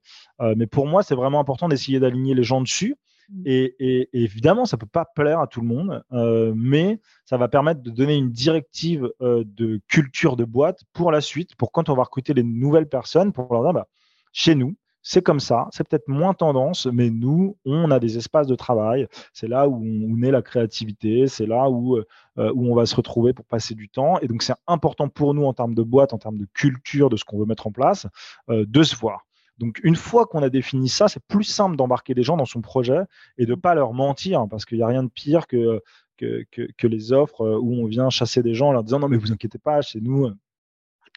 mais 0.56 0.66
pour 0.68 0.88
moi, 0.88 1.04
c'est 1.04 1.16
vraiment 1.16 1.40
important 1.40 1.70
d'essayer 1.70 2.00
d'aligner 2.00 2.34
les 2.34 2.44
gens 2.44 2.62
dessus 2.62 2.96
Mmh. 3.30 3.44
Et, 3.46 4.10
évidemment, 4.14 4.66
ça 4.66 4.78
ne 4.78 4.80
peut 4.80 4.88
pas 4.88 5.06
plaire 5.06 5.40
à 5.40 5.48
tout 5.48 5.62
le 5.62 5.68
monde, 5.68 6.04
euh, 6.12 6.54
mais 6.56 7.00
ça 7.26 7.38
va 7.38 7.48
permettre 7.48 7.82
de 7.82 7.90
donner 7.90 8.16
une 8.16 8.32
directive 8.32 9.12
euh, 9.22 9.44
de 9.46 9.82
culture 9.88 10.36
de 10.36 10.44
boîte 10.44 10.84
pour 10.94 11.12
la 11.12 11.22
suite, 11.22 11.56
pour 11.56 11.72
quand 11.72 11.90
on 11.90 11.96
va 11.96 12.04
recruter 12.04 12.34
les 12.34 12.44
nouvelles 12.44 12.90
personnes, 12.90 13.34
pour 13.34 13.52
leur 13.52 13.64
dire, 13.64 13.74
bah, 13.74 13.88
chez 14.32 14.56
nous, 14.56 14.76
c'est 15.08 15.22
comme 15.22 15.40
ça, 15.40 15.68
c'est 15.72 15.88
peut-être 15.88 16.08
moins 16.08 16.34
tendance, 16.34 16.88
mais 16.88 17.12
nous, 17.12 17.58
on 17.64 17.92
a 17.92 18.00
des 18.00 18.18
espaces 18.18 18.48
de 18.48 18.56
travail. 18.56 19.08
C'est 19.34 19.48
là 19.48 19.68
où, 19.68 19.84
naît 20.18 20.32
la 20.32 20.42
créativité, 20.42 21.28
c'est 21.28 21.46
là 21.46 21.70
où, 21.70 21.98
euh, 21.98 22.04
où 22.38 22.72
on 22.72 22.76
va 22.76 22.88
se 22.88 22.96
retrouver 22.96 23.32
pour 23.32 23.46
passer 23.46 23.76
du 23.76 23.88
temps. 23.88 24.18
Et 24.20 24.28
donc, 24.28 24.42
c'est 24.42 24.56
important 24.66 25.08
pour 25.08 25.36
nous 25.36 25.46
en 25.46 25.54
termes 25.54 25.76
de 25.76 25.84
boîte, 25.84 26.14
en 26.14 26.18
termes 26.18 26.40
de 26.40 26.48
culture, 26.54 27.10
de 27.10 27.18
ce 27.18 27.24
qu'on 27.24 27.38
veut 27.38 27.46
mettre 27.46 27.68
en 27.68 27.72
place, 27.72 28.08
de 28.50 28.84
se 28.84 28.96
voir. 28.96 29.26
Donc, 29.58 29.80
une 29.84 29.96
fois 29.96 30.26
qu'on 30.26 30.44
a 30.44 30.50
défini 30.50 30.90
ça, 30.90 31.08
c'est 31.08 31.24
plus 31.28 31.44
simple 31.44 31.78
d'embarquer 31.78 32.14
des 32.14 32.24
gens 32.24 32.38
dans 32.38 32.46
son 32.46 32.62
projet 32.62 33.00
et 33.38 33.46
de 33.46 33.52
ne 33.52 33.56
pas 33.56 33.74
leur 33.74 33.94
mentir, 33.94 34.42
hein, 34.42 34.48
parce 34.50 34.66
qu'il 34.66 34.78
n'y 34.78 34.84
a 34.84 34.88
rien 34.88 35.04
de 35.04 35.10
pire 35.10 35.48
que, 35.48 35.82
que, 36.18 36.88
les 36.88 37.14
offres 37.14 37.42
euh, 37.42 37.58
où 37.60 37.74
on 37.74 37.86
vient 37.86 38.10
chasser 38.10 38.44
des 38.44 38.54
gens 38.54 38.70
en 38.70 38.72
leur 38.74 38.84
disant 38.84 39.00
non, 39.00 39.08
mais 39.08 39.18
vous 39.18 39.32
inquiétez 39.32 39.58
pas, 39.58 39.82
chez 39.82 40.02
nous, 40.02 40.28
euh, 40.28 40.36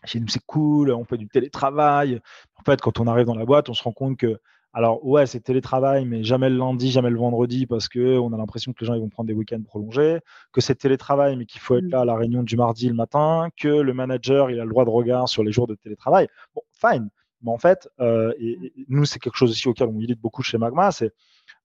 chez 0.04 0.20
nous 0.20 0.28
c'est 0.28 0.44
cool, 0.46 0.90
on 0.92 1.04
fait 1.04 1.18
du 1.18 1.28
télétravail. 1.28 2.20
En 2.56 2.62
fait, 2.64 2.80
quand 2.80 3.00
on 3.00 3.06
arrive 3.06 3.26
dans 3.26 3.34
la 3.34 3.44
boîte, 3.44 3.68
on 3.68 3.74
se 3.74 3.82
rend 3.82 3.92
compte 3.92 4.16
que, 4.16 4.40
alors 4.72 5.04
ouais, 5.04 5.26
c'est 5.26 5.40
télétravail, 5.40 6.04
mais 6.04 6.22
jamais 6.22 6.50
le 6.50 6.58
lundi, 6.58 6.90
jamais 6.90 7.10
le 7.10 7.18
vendredi, 7.18 7.66
parce 7.66 7.88
qu'on 7.88 8.32
a 8.32 8.36
l'impression 8.36 8.72
que 8.72 8.80
les 8.80 8.86
gens 8.86 8.94
ils 8.94 9.00
vont 9.00 9.08
prendre 9.08 9.26
des 9.26 9.34
week-ends 9.34 9.62
prolongés, 9.62 10.20
que 10.52 10.60
c'est 10.60 10.76
télétravail, 10.76 11.36
mais 11.36 11.46
qu'il 11.46 11.60
faut 11.60 11.76
être 11.76 11.88
là 11.88 12.00
à 12.02 12.04
la 12.04 12.14
réunion 12.14 12.42
du 12.42 12.56
mardi 12.56 12.88
le 12.88 12.94
matin, 12.94 13.48
que 13.56 13.68
le 13.68 13.94
manager 13.94 14.50
il 14.50 14.60
a 14.60 14.64
le 14.64 14.70
droit 14.70 14.84
de 14.84 14.90
regard 14.90 15.28
sur 15.28 15.42
les 15.42 15.52
jours 15.52 15.66
de 15.66 15.74
télétravail. 15.74 16.28
Bon, 16.54 16.62
fine. 16.72 17.08
Mais 17.42 17.50
en 17.50 17.58
fait, 17.58 17.88
euh, 18.00 18.32
et, 18.38 18.72
nous, 18.88 19.04
c'est 19.04 19.18
quelque 19.18 19.36
chose 19.36 19.50
aussi 19.50 19.68
auquel 19.68 19.88
on 19.88 19.92
milite 19.92 20.20
beaucoup 20.20 20.42
chez 20.42 20.58
Magma, 20.58 20.90
c'est 20.90 21.12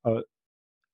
euh, 0.05 0.21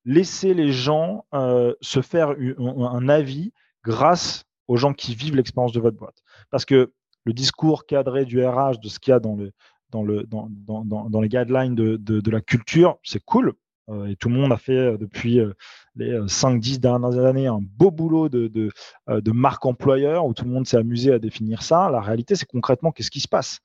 laisser 0.05 0.53
les 0.53 0.71
gens 0.71 1.25
euh, 1.33 1.73
se 1.81 2.01
faire 2.01 2.29
un, 2.29 3.09
avis 3.09 3.51
grâce 3.83 4.45
aux 4.67 4.77
gens 4.77 4.93
qui 4.93 5.15
vivent 5.15 5.35
l'expérience 5.35 5.73
de 5.73 5.79
votre 5.79 5.97
boîte. 5.97 6.21
Parce 6.51 6.65
que 6.65 6.93
le 7.25 7.33
discours 7.33 7.85
cadré 7.85 8.25
du 8.25 8.43
RH, 8.43 8.79
de 8.81 8.87
ce 8.87 8.99
qu'il 8.99 9.11
y 9.11 9.13
a 9.13 9.19
dans, 9.19 9.35
le, 9.35 9.51
dans, 9.89 10.03
le, 10.03 10.23
dans, 10.23 10.47
dans, 10.49 11.09
dans 11.09 11.21
les 11.21 11.29
guidelines 11.29 11.75
de, 11.75 12.31
la 12.31 12.41
culture, 12.41 12.97
c'est 13.03 13.23
cool. 13.23 13.53
et 14.07 14.15
tout 14.15 14.29
le 14.29 14.35
monde 14.35 14.53
a 14.53 14.57
fait 14.57 14.97
depuis 14.97 15.41
les 15.95 16.17
5-10 16.19 16.79
dernières 16.79 17.25
années 17.25 17.47
un 17.47 17.59
beau 17.61 17.91
boulot 17.91 18.29
de, 18.29 18.71
marque 19.31 19.65
employeur 19.65 20.25
où 20.25 20.33
tout 20.33 20.45
le 20.45 20.51
monde 20.51 20.65
s'est 20.65 20.77
amusé 20.77 21.11
à 21.11 21.19
définir 21.19 21.61
ça. 21.61 21.89
La 21.89 21.99
réalité, 21.99 22.35
c'est 22.35 22.47
concrètement 22.47 22.91
qu'est-ce 22.91 23.11
qui 23.11 23.19
se 23.19 23.27
passe? 23.27 23.59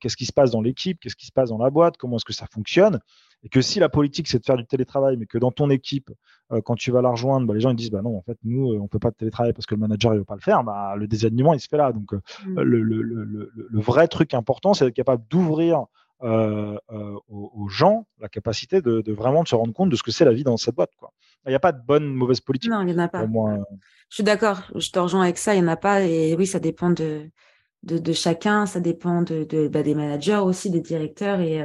Qu'est-ce 0.00 0.16
qui 0.16 0.26
se 0.26 0.32
passe 0.32 0.50
dans 0.50 0.60
l'équipe, 0.60 0.98
qu'est-ce 1.00 1.16
qui 1.16 1.26
se 1.26 1.32
passe 1.32 1.50
dans 1.50 1.58
la 1.58 1.70
boîte, 1.70 1.96
comment 1.96 2.16
est-ce 2.16 2.24
que 2.24 2.32
ça 2.32 2.46
fonctionne. 2.46 3.00
Et 3.44 3.48
que 3.48 3.60
si 3.60 3.78
la 3.78 3.88
politique, 3.88 4.26
c'est 4.26 4.40
de 4.40 4.44
faire 4.44 4.56
du 4.56 4.66
télétravail, 4.66 5.16
mais 5.16 5.26
que 5.26 5.38
dans 5.38 5.52
ton 5.52 5.70
équipe, 5.70 6.10
euh, 6.52 6.60
quand 6.60 6.74
tu 6.74 6.90
vas 6.90 7.02
la 7.02 7.10
rejoindre, 7.10 7.46
bah, 7.46 7.54
les 7.54 7.60
gens 7.60 7.70
ils 7.70 7.76
disent 7.76 7.90
bah 7.90 8.02
non, 8.02 8.16
en 8.16 8.22
fait, 8.22 8.36
nous, 8.42 8.72
euh, 8.72 8.78
on 8.78 8.84
ne 8.84 8.88
peut 8.88 8.98
pas 8.98 9.10
de 9.10 9.16
télétravail 9.16 9.52
parce 9.52 9.66
que 9.66 9.74
le 9.74 9.80
manager 9.80 10.12
ne 10.12 10.18
veut 10.18 10.24
pas 10.24 10.34
le 10.34 10.40
faire, 10.40 10.64
bah, 10.64 10.94
le 10.96 11.06
désalignement, 11.06 11.54
il 11.54 11.60
se 11.60 11.68
fait 11.68 11.76
là. 11.76 11.92
Donc, 11.92 12.12
mmh. 12.12 12.60
le, 12.60 13.80
vrai 13.80 14.08
truc 14.08 14.34
important, 14.34 14.74
c'est 14.74 14.84
d'être 14.84 14.96
capable 14.96 15.24
d'ouvrir 15.30 15.84
aux, 16.20 17.68
gens 17.68 18.06
la 18.18 18.28
capacité 18.28 18.82
de, 18.82 19.12
vraiment 19.12 19.44
se 19.44 19.54
rendre 19.54 19.72
compte 19.72 19.90
de 19.90 19.94
ce 19.94 20.02
que 20.02 20.10
c'est 20.10 20.24
la 20.24 20.32
vie 20.32 20.42
dans 20.42 20.56
cette 20.56 20.74
boîte. 20.74 20.90
Il 21.46 21.50
n'y 21.50 21.54
a 21.54 21.60
pas 21.60 21.70
de 21.70 21.80
bonne, 21.80 22.12
mauvaise 22.12 22.40
politique. 22.40 22.70
Non, 22.70 22.80
il 22.80 22.86
n'y 22.86 22.94
en 22.94 22.98
a 22.98 23.08
pas. 23.08 23.24
Je 24.08 24.14
suis 24.14 24.24
d'accord, 24.24 24.62
je 24.74 24.90
te 24.90 24.98
rejoins 24.98 25.22
avec 25.22 25.38
ça, 25.38 25.54
il 25.54 25.62
n'y 25.62 25.68
en 25.68 25.70
a 25.70 25.76
pas. 25.76 26.02
Et 26.02 26.34
oui, 26.34 26.46
ça 26.46 26.58
dépend 26.58 26.90
de, 26.90 27.30
de, 27.82 28.12
chacun, 28.12 28.66
ça 28.66 28.80
dépend 28.80 29.22
de, 29.22 29.68
bah, 29.68 29.82
des 29.82 29.94
managers 29.94 30.36
aussi, 30.36 30.70
des 30.70 30.80
directeurs. 30.80 31.40
Et, 31.40 31.64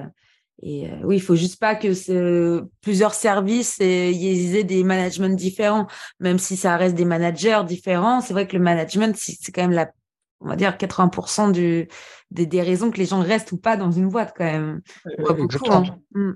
et 0.62 0.90
euh, 0.90 0.96
oui, 1.04 1.18
il 1.18 1.22
faut 1.22 1.36
juste 1.36 1.60
pas 1.60 1.76
que 1.76 2.68
plusieurs 2.82 3.14
services 3.14 3.80
y 3.80 4.56
aient 4.56 4.64
des 4.64 4.84
managements 4.84 5.30
différents, 5.30 5.88
même 6.20 6.40
si 6.40 6.56
ça 6.56 6.78
reste 6.78 6.96
des 6.96 7.06
managers 7.06 7.62
différents. 7.68 8.22
C'est 8.22 8.34
vrai 8.34 8.48
que 8.48 8.56
le 8.56 8.64
management, 8.64 9.16
c'est 9.18 9.52
quand 9.52 9.64
même 9.64 9.72
la, 9.72 9.92
on 10.40 10.48
va 10.48 10.56
dire 10.56 10.72
80% 10.78 11.52
du, 11.52 11.88
des, 12.32 12.62
raisons 12.62 12.92
que 12.92 12.98
les 12.98 13.06
gens 13.06 13.22
restent 13.22 13.52
ou 13.52 13.58
pas 13.58 13.78
dans 13.78 13.92
une 13.92 14.10
boîte 14.10 14.34
quand 14.38 14.46
même. 14.46 14.82
Hein. 15.06 15.84
Mmh. 16.14 16.32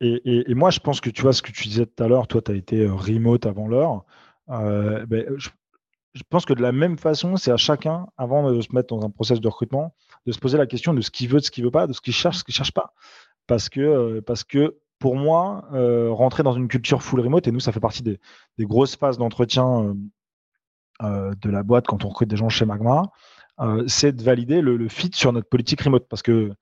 Et, 0.00 0.50
et, 0.50 0.54
moi, 0.54 0.70
je 0.70 0.80
pense 0.80 1.00
que 1.00 1.10
tu 1.10 1.22
vois 1.22 1.32
ce 1.32 1.40
que 1.40 1.52
tu 1.52 1.68
disais 1.68 1.86
tout 1.86 2.02
à 2.02 2.08
l'heure, 2.08 2.26
toi, 2.26 2.42
tu 2.42 2.50
as 2.50 2.54
été 2.54 2.80
euh, 2.80 2.92
remote 2.92 3.46
avant 3.46 3.68
l'heure. 3.68 4.04
Euh, 4.50 5.06
ben, 5.06 5.24
je, 5.36 5.48
je, 6.14 6.22
pense 6.28 6.44
que 6.44 6.54
de 6.54 6.62
la 6.62 6.72
même 6.72 6.98
façon, 6.98 7.36
c'est 7.36 7.50
à 7.50 7.56
chacun, 7.56 8.06
avant 8.16 8.50
de 8.50 8.60
se 8.60 8.74
mettre 8.74 8.94
dans 8.94 9.04
un 9.04 9.10
process 9.10 9.40
de 9.40 9.48
recrutement, 9.48 9.94
de 10.26 10.32
se 10.32 10.38
poser 10.38 10.58
la 10.58 10.66
question 10.66 10.94
de 10.94 11.00
ce 11.00 11.10
qu'il 11.10 11.28
veut, 11.28 11.40
de 11.40 11.44
ce 11.44 11.50
qu'il 11.50 11.64
veut 11.64 11.70
pas, 11.70 11.86
de 11.86 11.92
ce 11.92 12.00
qu'il 12.00 12.14
cherche, 12.14 12.38
ce 12.38 12.44
qu'il 12.44 12.54
cherche 12.54 12.72
pas 12.72 12.94
parce 13.46 13.68
que, 13.68 13.80
euh, 13.80 14.20
parce 14.20 14.44
que 14.44 14.76
pour 14.98 15.16
moi, 15.16 15.68
euh, 15.72 16.10
rentrer 16.10 16.42
dans 16.42 16.54
une 16.54 16.68
culture 16.68 17.02
full 17.02 17.20
remote, 17.20 17.46
et 17.46 17.52
nous, 17.52 17.60
ça 17.60 17.72
fait 17.72 17.80
partie 17.80 18.02
des, 18.02 18.18
grosses 18.60 18.96
phases 18.96 19.18
d'entretien 19.18 19.94
euh, 21.02 21.34
de 21.34 21.50
la 21.50 21.62
boîte 21.62 21.86
quand 21.86 22.04
on 22.04 22.08
recrute 22.08 22.28
des 22.28 22.36
gens 22.36 22.48
chez 22.48 22.64
Magma, 22.64 23.02
c'est 23.86 24.12
de 24.12 24.22
valider 24.22 24.60
le, 24.60 24.88
fit 24.88 25.10
sur 25.12 25.32
notre 25.32 25.48
politique 25.48 25.82
remote. 25.82 26.06
Parce 26.08 26.22
que 26.22 26.52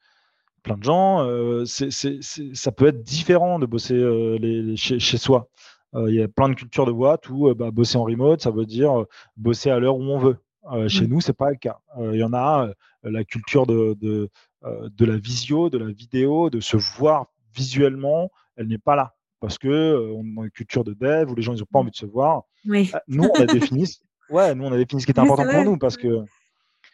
plein 0.63 0.77
de 0.77 0.83
gens, 0.83 1.27
ça 1.65 2.73
peut 2.73 2.87
être 2.87 3.03
différent 3.03 3.59
de 3.59 3.67
bosser 3.67 3.95
les, 4.39 4.77
chez, 4.77 5.19
soi. 5.19 5.49
Il 5.95 6.15
y 6.15 6.23
a 6.23 6.29
plein 6.29 6.49
de 6.49 6.55
cultures 6.55 6.87
de 6.87 6.93
boîte 6.93 7.29
où 7.29 7.55
bah, 7.55 7.71
bosser 7.71 7.99
en 7.99 8.05
remote, 8.05 8.41
ça 8.41 8.51
veut 8.51 8.65
dire 8.65 9.05
bosser 9.37 9.71
à 9.71 9.79
l'heure 9.79 9.97
où 9.97 10.03
on 10.03 10.19
veut. 10.19 10.39
Chez 10.89 11.07
mmh. 11.07 11.11
nous, 11.11 11.21
c'est 11.21 11.33
pas 11.35 11.51
le 11.51 11.57
cas. 11.57 11.81
Il 11.99 12.17
y 12.17 12.25
en 12.25 12.33
a 12.33 12.71
la 13.03 13.25
culture 13.25 13.67
de, 13.67 14.31
euh, 14.65 14.89
de 14.97 15.05
la 15.05 15.17
visio, 15.17 15.71
de 15.71 15.79
la 15.79 15.91
vidéo, 15.91 16.49
de 16.49 16.61
se 16.61 16.77
voir 16.77 17.27
visuellement, 17.53 18.31
elle 18.57 18.69
n'est 18.69 18.79
pas 18.79 18.95
là. 18.95 19.15
Parce 19.41 19.59
que 19.59 19.67
euh, 19.67 20.13
on 20.15 20.23
est 20.25 20.35
dans 20.37 20.45
une 20.45 20.51
culture 20.51 20.85
de 20.85 20.95
dev 20.95 21.29
où 21.31 21.35
les 21.35 21.43
gens 21.43 21.53
ils 21.53 21.59
n'ont 21.59 21.67
pas 21.71 21.81
envie 21.81 21.91
de 21.91 21.97
se 21.97 22.07
voir. 22.07 22.43
Euh, 22.69 22.85
nous, 23.09 23.25
on 23.25 23.41
a 23.41 23.47
défini, 23.47 23.99
ouais, 24.31 24.55
nous, 24.55 24.65
on 24.65 24.73
a 24.73 24.77
défini 24.77 25.01
ce 25.01 25.07
qui 25.07 25.11
était 25.11 25.21
important 25.21 25.51
pour 25.51 25.65
nous 25.65 25.79
parce 25.79 25.97
que, 25.97 26.25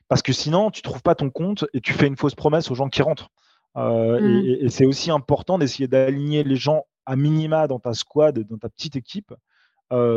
parce 0.09 0.23
que 0.23 0.33
sinon, 0.33 0.71
tu 0.71 0.81
ne 0.81 0.83
trouves 0.85 1.03
pas 1.03 1.15
ton 1.15 1.29
compte 1.29 1.67
et 1.75 1.83
tu 1.83 1.93
fais 1.93 2.07
une 2.07 2.17
fausse 2.17 2.35
promesse 2.35 2.71
aux 2.71 2.75
gens 2.75 2.89
qui 2.89 3.03
rentrent. 3.03 3.29
Mm. 3.75 4.45
Et, 4.63 4.71
c'est 4.71 4.87
aussi 4.87 5.11
important 5.11 5.59
d'essayer 5.59 5.89
d'aligner 5.89 6.45
les 6.45 6.57
gens 6.57 6.85
à 7.09 7.17
minima 7.17 7.67
dans 7.67 7.79
ta 7.79 7.95
squad, 7.95 8.39
dans 8.39 8.59
ta 8.59 8.69
petite 8.69 8.97
équipe, 8.97 9.35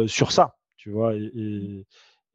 sur 0.07 0.31
ça. 0.31 0.57
Tu 0.77 0.89
vois, 0.91 1.15
et, 1.15 1.85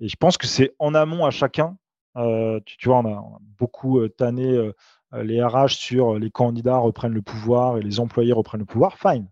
je 0.01 0.17
pense 0.17 0.37
que 0.37 0.47
c'est 0.47 0.75
en 0.79 0.95
amont 0.95 1.25
à 1.25 1.31
chacun. 1.31 1.77
tu, 2.15 2.89
vois, 2.89 2.99
on 2.99 3.07
a, 3.07 3.39
beaucoup 3.59 4.07
tanné 4.09 4.73
euh, 5.15 5.23
les 5.23 5.43
RH 5.43 5.71
sur 5.71 6.15
euh, 6.15 6.19
les 6.19 6.31
candidats 6.31 6.79
reprennent 6.79 7.13
le 7.13 7.23
pouvoir 7.23 7.79
et 7.79 7.83
les 7.83 8.01
employés 8.01 8.33
reprennent 8.33 8.61
le 8.61 8.67
pouvoir, 8.67 8.99
fine. 8.99 9.29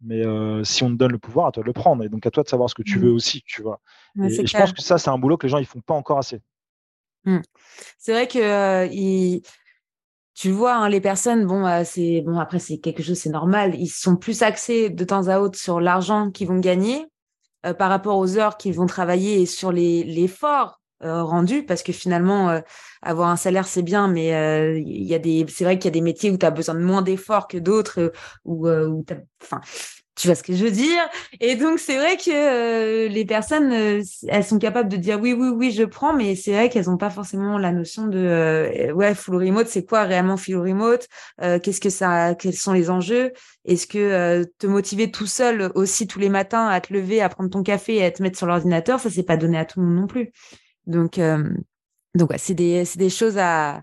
Mais 0.00 0.24
euh, 0.24 0.64
si 0.64 0.82
on 0.82 0.88
te 0.88 0.94
donne 0.94 1.12
le 1.12 1.18
pouvoir, 1.18 1.48
à 1.48 1.52
toi 1.52 1.62
de 1.62 1.66
le 1.66 1.74
prendre. 1.74 2.02
Et 2.02 2.08
donc 2.08 2.24
à 2.24 2.30
toi 2.30 2.42
de 2.42 2.48
savoir 2.48 2.70
ce 2.70 2.74
que 2.74 2.82
tu 2.82 2.98
mmh. 2.98 3.02
veux 3.02 3.10
aussi, 3.10 3.42
tu 3.46 3.62
vois. 3.62 3.80
et, 4.22 4.46
je 4.46 4.56
pense 4.56 4.72
que 4.72 4.80
ça, 4.80 4.96
c'est 4.96 5.10
un 5.10 5.18
boulot 5.18 5.36
que 5.36 5.46
les 5.46 5.50
gens 5.50 5.58
ils 5.58 5.66
font 5.66 5.80
pas 5.80 5.94
encore 5.94 6.18
assez. 6.18 6.40
Mmh. 7.24 7.40
C'est 7.98 8.12
vrai 8.12 8.26
que 8.26 8.88
tu 10.40 10.50
vois, 10.50 10.74
hein, 10.74 10.88
les 10.88 11.00
personnes, 11.02 11.44
bon, 11.46 11.84
c'est 11.84 12.22
bon 12.22 12.38
après 12.38 12.58
c'est 12.58 12.78
quelque 12.78 13.02
chose, 13.02 13.18
c'est 13.18 13.30
normal. 13.30 13.74
Ils 13.74 13.88
sont 13.88 14.16
plus 14.16 14.42
axés 14.42 14.88
de 14.88 15.04
temps 15.04 15.28
à 15.28 15.38
autre 15.40 15.58
sur 15.58 15.80
l'argent 15.80 16.30
qu'ils 16.30 16.48
vont 16.48 16.58
gagner 16.60 17.06
par 17.78 17.90
rapport 17.90 18.16
aux 18.16 18.38
heures 18.38 18.56
qu'ils 18.56 18.72
vont 18.74 18.86
travailler 18.86 19.42
et 19.42 19.46
sur 19.46 19.70
l'effort 19.70 20.80
euh, 21.02 21.22
rendu 21.22 21.64
parce 21.64 21.82
que 21.82 21.92
finalement 21.92 22.50
euh, 22.50 22.60
avoir 23.00 23.30
un 23.30 23.36
salaire 23.36 23.66
c'est 23.66 23.80
bien 23.80 24.06
mais 24.06 24.34
euh, 24.34 24.78
il 24.78 25.04
y 25.04 25.14
a 25.14 25.18
des 25.18 25.46
c'est 25.48 25.64
vrai 25.64 25.78
qu'il 25.78 25.86
y 25.86 25.88
a 25.88 25.92
des 25.92 26.02
métiers 26.02 26.30
où 26.30 26.36
tu 26.36 26.44
as 26.44 26.50
besoin 26.50 26.74
de 26.74 26.80
moins 26.80 27.00
d'efforts 27.00 27.48
que 27.48 27.56
d'autres 27.56 28.12
où, 28.44 28.68
où 28.68 29.02
enfin 29.42 29.62
tu 30.16 30.26
vois 30.26 30.34
ce 30.34 30.42
que 30.42 30.54
je 30.54 30.64
veux 30.64 30.70
dire? 30.70 31.00
Et 31.40 31.56
donc 31.56 31.78
c'est 31.78 31.96
vrai 31.96 32.16
que 32.16 33.08
les 33.08 33.24
personnes 33.24 33.72
elles 33.72 34.44
sont 34.44 34.58
capables 34.58 34.88
de 34.88 34.96
dire 34.96 35.18
oui 35.20 35.32
oui 35.32 35.48
oui 35.48 35.70
je 35.70 35.84
prends 35.84 36.12
mais 36.12 36.36
c'est 36.36 36.52
vrai 36.52 36.68
qu'elles 36.68 36.90
ont 36.90 36.96
pas 36.98 37.10
forcément 37.10 37.56
la 37.58 37.72
notion 37.72 38.06
de 38.06 38.92
ouais 38.92 39.14
full 39.14 39.36
remote 39.36 39.68
c'est 39.68 39.84
quoi 39.84 40.02
réellement 40.02 40.36
full 40.36 40.56
remote? 40.56 41.06
Qu'est-ce 41.38 41.80
que 41.80 41.90
ça 41.90 42.34
quels 42.34 42.54
sont 42.54 42.72
les 42.72 42.90
enjeux? 42.90 43.32
Est-ce 43.64 43.86
que 43.86 44.44
te 44.58 44.66
motiver 44.66 45.10
tout 45.10 45.26
seul 45.26 45.70
aussi 45.74 46.06
tous 46.06 46.18
les 46.18 46.28
matins 46.28 46.66
à 46.66 46.80
te 46.80 46.92
lever 46.92 47.22
à 47.22 47.28
prendre 47.28 47.50
ton 47.50 47.62
café 47.62 47.96
et 47.96 48.04
à 48.04 48.10
te 48.10 48.22
mettre 48.22 48.36
sur 48.36 48.46
l'ordinateur 48.46 49.00
ça 49.00 49.10
c'est 49.10 49.22
pas 49.22 49.36
donné 49.36 49.58
à 49.58 49.64
tout 49.64 49.80
le 49.80 49.86
monde 49.86 50.00
non 50.00 50.06
plus 50.06 50.32
donc, 50.86 51.18
euh, 51.18 51.48
donc 52.14 52.32
c'est 52.36 52.54
des, 52.54 52.84
des, 52.96 53.10
choses 53.10 53.38
à, 53.38 53.82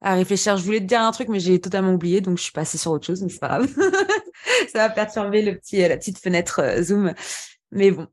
à 0.00 0.14
réfléchir. 0.14 0.56
Je 0.56 0.64
voulais 0.64 0.80
te 0.80 0.84
dire 0.84 1.00
un 1.00 1.12
truc, 1.12 1.28
mais 1.28 1.40
j'ai 1.40 1.60
totalement 1.60 1.92
oublié, 1.94 2.20
donc 2.20 2.38
je 2.38 2.44
suis 2.44 2.52
passée 2.52 2.78
sur 2.78 2.92
autre 2.92 3.06
chose, 3.06 3.22
mais 3.22 3.28
c'est 3.28 3.40
pas 3.40 3.48
grave. 3.48 3.68
ça 4.72 4.86
va 4.86 4.90
perturber 4.90 5.42
le 5.42 5.56
petit, 5.56 5.86
la 5.86 5.96
petite 5.96 6.18
fenêtre 6.18 6.60
euh, 6.60 6.82
Zoom. 6.82 7.14
Mais 7.70 7.90
bon. 7.90 8.06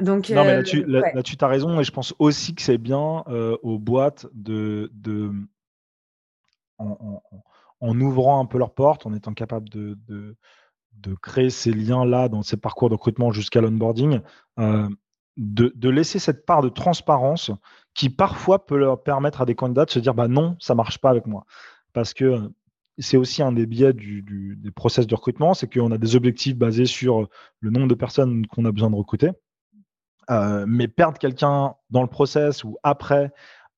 Donc, 0.00 0.28
non, 0.28 0.44
mais 0.44 0.50
euh, 0.50 0.56
là-dessus, 0.56 0.84
là, 0.86 1.22
tu 1.22 1.36
as 1.40 1.46
raison, 1.46 1.80
et 1.80 1.84
je 1.84 1.90
pense 1.90 2.14
aussi 2.18 2.54
que 2.54 2.60
c'est 2.60 2.76
bien 2.76 3.24
aux 3.62 3.78
boîtes 3.78 4.26
de, 4.34 4.90
de 4.92 5.32
en, 6.76 7.22
en, 7.80 8.00
ouvrant 8.02 8.38
un 8.38 8.44
peu 8.44 8.58
leurs 8.58 8.74
portes, 8.74 9.06
en 9.06 9.14
étant 9.14 9.32
capable 9.32 9.70
de, 9.70 9.96
de, 10.06 10.36
de 10.98 11.14
créer 11.14 11.48
ces 11.48 11.72
liens-là 11.72 12.28
dans 12.28 12.42
ces 12.42 12.58
parcours 12.58 12.90
de 12.90 12.94
recrutement 12.94 13.32
jusqu'à 13.32 13.62
l'onboarding, 13.62 14.20
de, 15.36 15.88
laisser 15.88 16.18
cette 16.18 16.46
part 16.46 16.62
de 16.62 16.68
transparence 16.68 17.50
qui 17.94 18.10
parfois 18.10 18.66
peut 18.66 18.76
leur 18.76 19.02
permettre 19.02 19.42
à 19.42 19.46
des 19.46 19.54
candidats 19.54 19.84
de 19.84 19.90
se 19.90 19.98
dire 19.98 20.14
bah 20.14 20.28
non, 20.28 20.56
ça 20.60 20.74
marche 20.74 20.98
pas 20.98 21.10
avec 21.10 21.26
moi. 21.26 21.44
Parce 21.92 22.14
que 22.14 22.50
c'est 22.98 23.16
aussi 23.16 23.42
un 23.42 23.52
des 23.52 23.66
biais 23.66 23.92
des 23.92 24.70
process 24.70 25.06
de 25.06 25.14
recrutement, 25.14 25.54
c'est 25.54 25.72
qu'on 25.72 25.92
a 25.92 25.98
des 25.98 26.16
objectifs 26.16 26.56
basés 26.56 26.86
sur 26.86 27.28
le 27.60 27.70
nombre 27.70 27.88
de 27.88 27.94
personnes 27.94 28.46
qu'on 28.46 28.64
a 28.64 28.72
besoin 28.72 28.90
de 28.90 28.96
recruter. 28.96 29.30
Euh, 30.30 30.64
mais 30.66 30.88
perdre 30.88 31.18
quelqu'un 31.18 31.74
dans 31.90 32.02
le 32.02 32.08
process 32.08 32.64
ou 32.64 32.76
après 32.82 33.30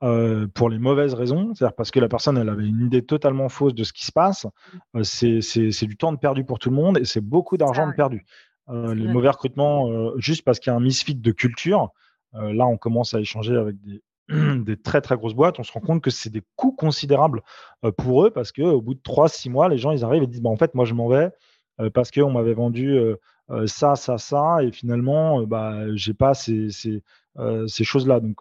euh, 0.02 0.46
pour 0.46 0.70
les 0.70 0.78
mauvaises 0.78 1.12
raisons, 1.12 1.52
c'est-à-dire 1.54 1.74
parce 1.74 1.90
que 1.90 2.00
la 2.00 2.08
personne 2.08 2.38
elle 2.38 2.48
avait 2.48 2.66
une 2.66 2.86
idée 2.86 3.04
totalement 3.04 3.50
fausse 3.50 3.74
de 3.74 3.84
ce 3.84 3.92
qui 3.92 4.06
se 4.06 4.12
passe, 4.12 4.46
euh, 4.96 5.02
c'est 5.02 5.86
du 5.86 5.96
temps 5.98 6.12
de 6.12 6.18
perdu 6.18 6.44
pour 6.44 6.58
tout 6.58 6.70
le 6.70 6.76
monde 6.76 6.96
et 6.96 7.04
c'est 7.04 7.20
beaucoup 7.20 7.58
d'argent 7.58 7.86
de 7.86 7.92
perdu. 7.92 8.24
Les 8.70 9.08
mauvais 9.08 9.30
recrutements, 9.30 10.12
juste 10.18 10.44
parce 10.44 10.60
qu'il 10.60 10.70
y 10.70 10.74
a 10.74 10.76
un 10.76 10.80
misfit 10.80 11.14
de 11.14 11.32
culture. 11.32 11.88
Là, 12.34 12.66
on 12.66 12.76
commence 12.76 13.14
à 13.14 13.20
échanger 13.20 13.56
avec 13.56 13.80
des, 13.80 14.02
des 14.64 14.76
très 14.76 15.00
très 15.00 15.16
grosses 15.16 15.34
boîtes, 15.34 15.58
on 15.58 15.62
se 15.62 15.72
rend 15.72 15.80
compte 15.80 16.02
que 16.02 16.10
c'est 16.10 16.30
des 16.30 16.42
coûts 16.56 16.72
considérables 16.72 17.42
pour 17.96 18.26
eux 18.26 18.30
parce 18.30 18.52
qu'au 18.52 18.80
bout 18.80 18.94
de 18.94 19.00
3-6 19.00 19.50
mois, 19.50 19.68
les 19.68 19.78
gens 19.78 19.90
ils 19.90 20.04
arrivent 20.04 20.22
et 20.22 20.26
disent 20.26 20.42
bah, 20.42 20.50
en 20.50 20.56
fait, 20.56 20.74
moi 20.74 20.84
je 20.84 20.94
m'en 20.94 21.08
vais 21.08 21.30
parce 21.94 22.10
qu'on 22.10 22.30
m'avait 22.30 22.54
vendu 22.54 22.98
ça, 23.66 23.96
ça, 23.96 24.18
ça, 24.18 24.62
et 24.62 24.72
finalement, 24.72 25.44
bah, 25.44 25.94
j'ai 25.94 26.12
pas 26.12 26.34
ces, 26.34 26.70
ces, 26.70 27.02
ces 27.66 27.84
choses-là. 27.84 28.20
Donc, 28.20 28.36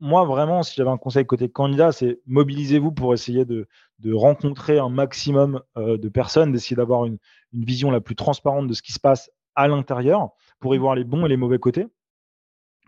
moi, 0.00 0.24
vraiment, 0.24 0.62
si 0.62 0.74
j'avais 0.76 0.90
un 0.90 0.98
conseil 0.98 1.24
côté 1.26 1.48
candidat, 1.48 1.92
c'est 1.92 2.20
mobilisez-vous 2.26 2.92
pour 2.92 3.14
essayer 3.14 3.44
de, 3.44 3.66
rencontrer 4.12 4.78
un 4.78 4.88
maximum 4.88 5.62
de 5.76 6.08
personnes, 6.08 6.52
d'essayer 6.52 6.76
d'avoir 6.76 7.06
une, 7.06 7.18
vision 7.52 7.90
la 7.90 8.00
plus 8.00 8.14
transparente 8.14 8.68
de 8.68 8.74
ce 8.74 8.82
qui 8.82 8.92
se 8.92 9.00
passe 9.00 9.30
à 9.56 9.66
l'intérieur 9.66 10.30
pour 10.60 10.74
y 10.74 10.78
voir 10.78 10.94
les 10.94 11.04
bons 11.04 11.26
et 11.26 11.28
les 11.28 11.36
mauvais 11.36 11.58
côtés. 11.58 11.86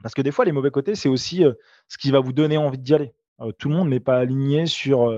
Parce 0.02 0.14
que 0.14 0.22
des 0.22 0.32
fois, 0.32 0.44
les 0.44 0.52
mauvais 0.52 0.70
côtés, 0.70 0.94
c'est 0.94 1.08
aussi 1.08 1.44
euh, 1.44 1.52
ce 1.88 1.98
qui 1.98 2.10
va 2.10 2.20
vous 2.20 2.32
donner 2.32 2.56
envie 2.56 2.78
d'y 2.78 2.94
aller. 2.94 3.12
Euh, 3.40 3.52
tout 3.52 3.68
le 3.68 3.76
monde 3.76 3.88
n'est 3.88 4.00
pas 4.00 4.18
aligné 4.18 4.66
sur 4.66 5.08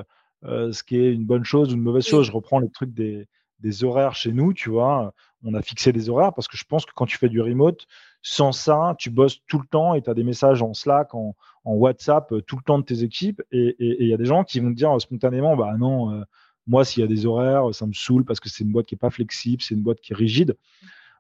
euh, 0.45 0.73
ce 0.73 0.83
qui 0.83 0.97
est 0.97 1.13
une 1.13 1.25
bonne 1.25 1.45
chose 1.45 1.73
ou 1.73 1.77
une 1.77 1.83
mauvaise 1.83 2.07
chose. 2.07 2.27
Je 2.27 2.33
reprends 2.33 2.59
les 2.59 2.71
trucs 2.71 2.93
des, 2.93 3.27
des, 3.61 3.85
horaires 3.85 4.15
chez 4.15 4.33
nous, 4.33 4.53
tu 4.53 4.71
vois. 4.71 5.15
On 5.43 5.55
a 5.55 5.63
fixé 5.63 5.93
des 5.93 6.09
horaires 6.09 6.33
parce 6.33 6.49
que 6.49 6.57
je 6.57 6.65
pense 6.65 6.87
que 6.87 6.93
quand 6.95 7.07
tu 7.07 7.19
fais 7.19 7.29
du 7.29 7.41
remote, 7.41 7.87
sans 8.23 8.53
ça, 8.53 8.95
tu 8.99 9.11
bosses 9.11 9.41
tout 9.47 9.59
le 9.59 9.67
temps 9.67 9.95
et 9.95 10.03
tu 10.03 10.09
as 10.09 10.15
des 10.15 10.25
messages 10.25 10.63
en 10.63 10.73
Slack, 10.73 11.15
en, 11.15 11.35
en, 11.65 11.75
WhatsApp, 11.75 12.33
tout 12.47 12.57
le 12.57 12.63
temps 12.63 12.79
de 12.79 12.85
tes 12.85 13.03
équipes. 13.03 13.43
Et 13.53 13.77
il 13.79 14.07
y 14.07 14.15
a 14.15 14.17
des 14.17 14.25
gens 14.25 14.45
qui 14.45 14.61
vont 14.61 14.71
te 14.71 14.77
dire 14.77 14.99
spontanément, 15.01 15.57
bah 15.57 15.75
non 15.79 16.25
moi, 16.67 16.85
s'il 16.85 17.03
y 17.03 17.05
a 17.05 17.07
des 17.07 17.27
horaires, 17.27 17.75
ça 17.75 17.87
me 17.87 17.93
saoule 17.93 18.25
parce 18.25 18.41
que 18.41 18.49
c'est 18.49 18.65
une 18.65 18.73
boîte 18.73 18.87
qui 18.87 18.95
n'est 18.95 18.99
pas 18.99 19.11
flexible, 19.11 19.63
c'est 19.63 19.75
une 19.75 19.83
boîte 19.83 20.01
qui 20.01 20.13
est 20.13 20.17
rigide. 20.17 20.57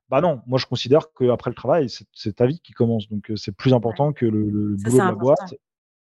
Bah 0.09 0.21
non, 0.21 0.43
moi 0.47 0.59
je 0.59 0.67
considère 0.67 1.13
qu'après 1.13 1.51
le 1.51 1.55
travail, 1.55 1.89
c'est 1.89 2.37
ta 2.37 2.47
vie 2.47 2.61
qui 2.61 2.73
commence. 2.73 3.09
Donc 3.09 3.31
euh, 3.31 3.37
c'est 3.37 3.57
plus 3.57 3.73
important 3.73 4.13
que 4.13 4.27
le, 4.27 4.77
boulot 4.77 4.93
de 4.93 4.99
la 4.99 5.13
boîte. 5.13 5.55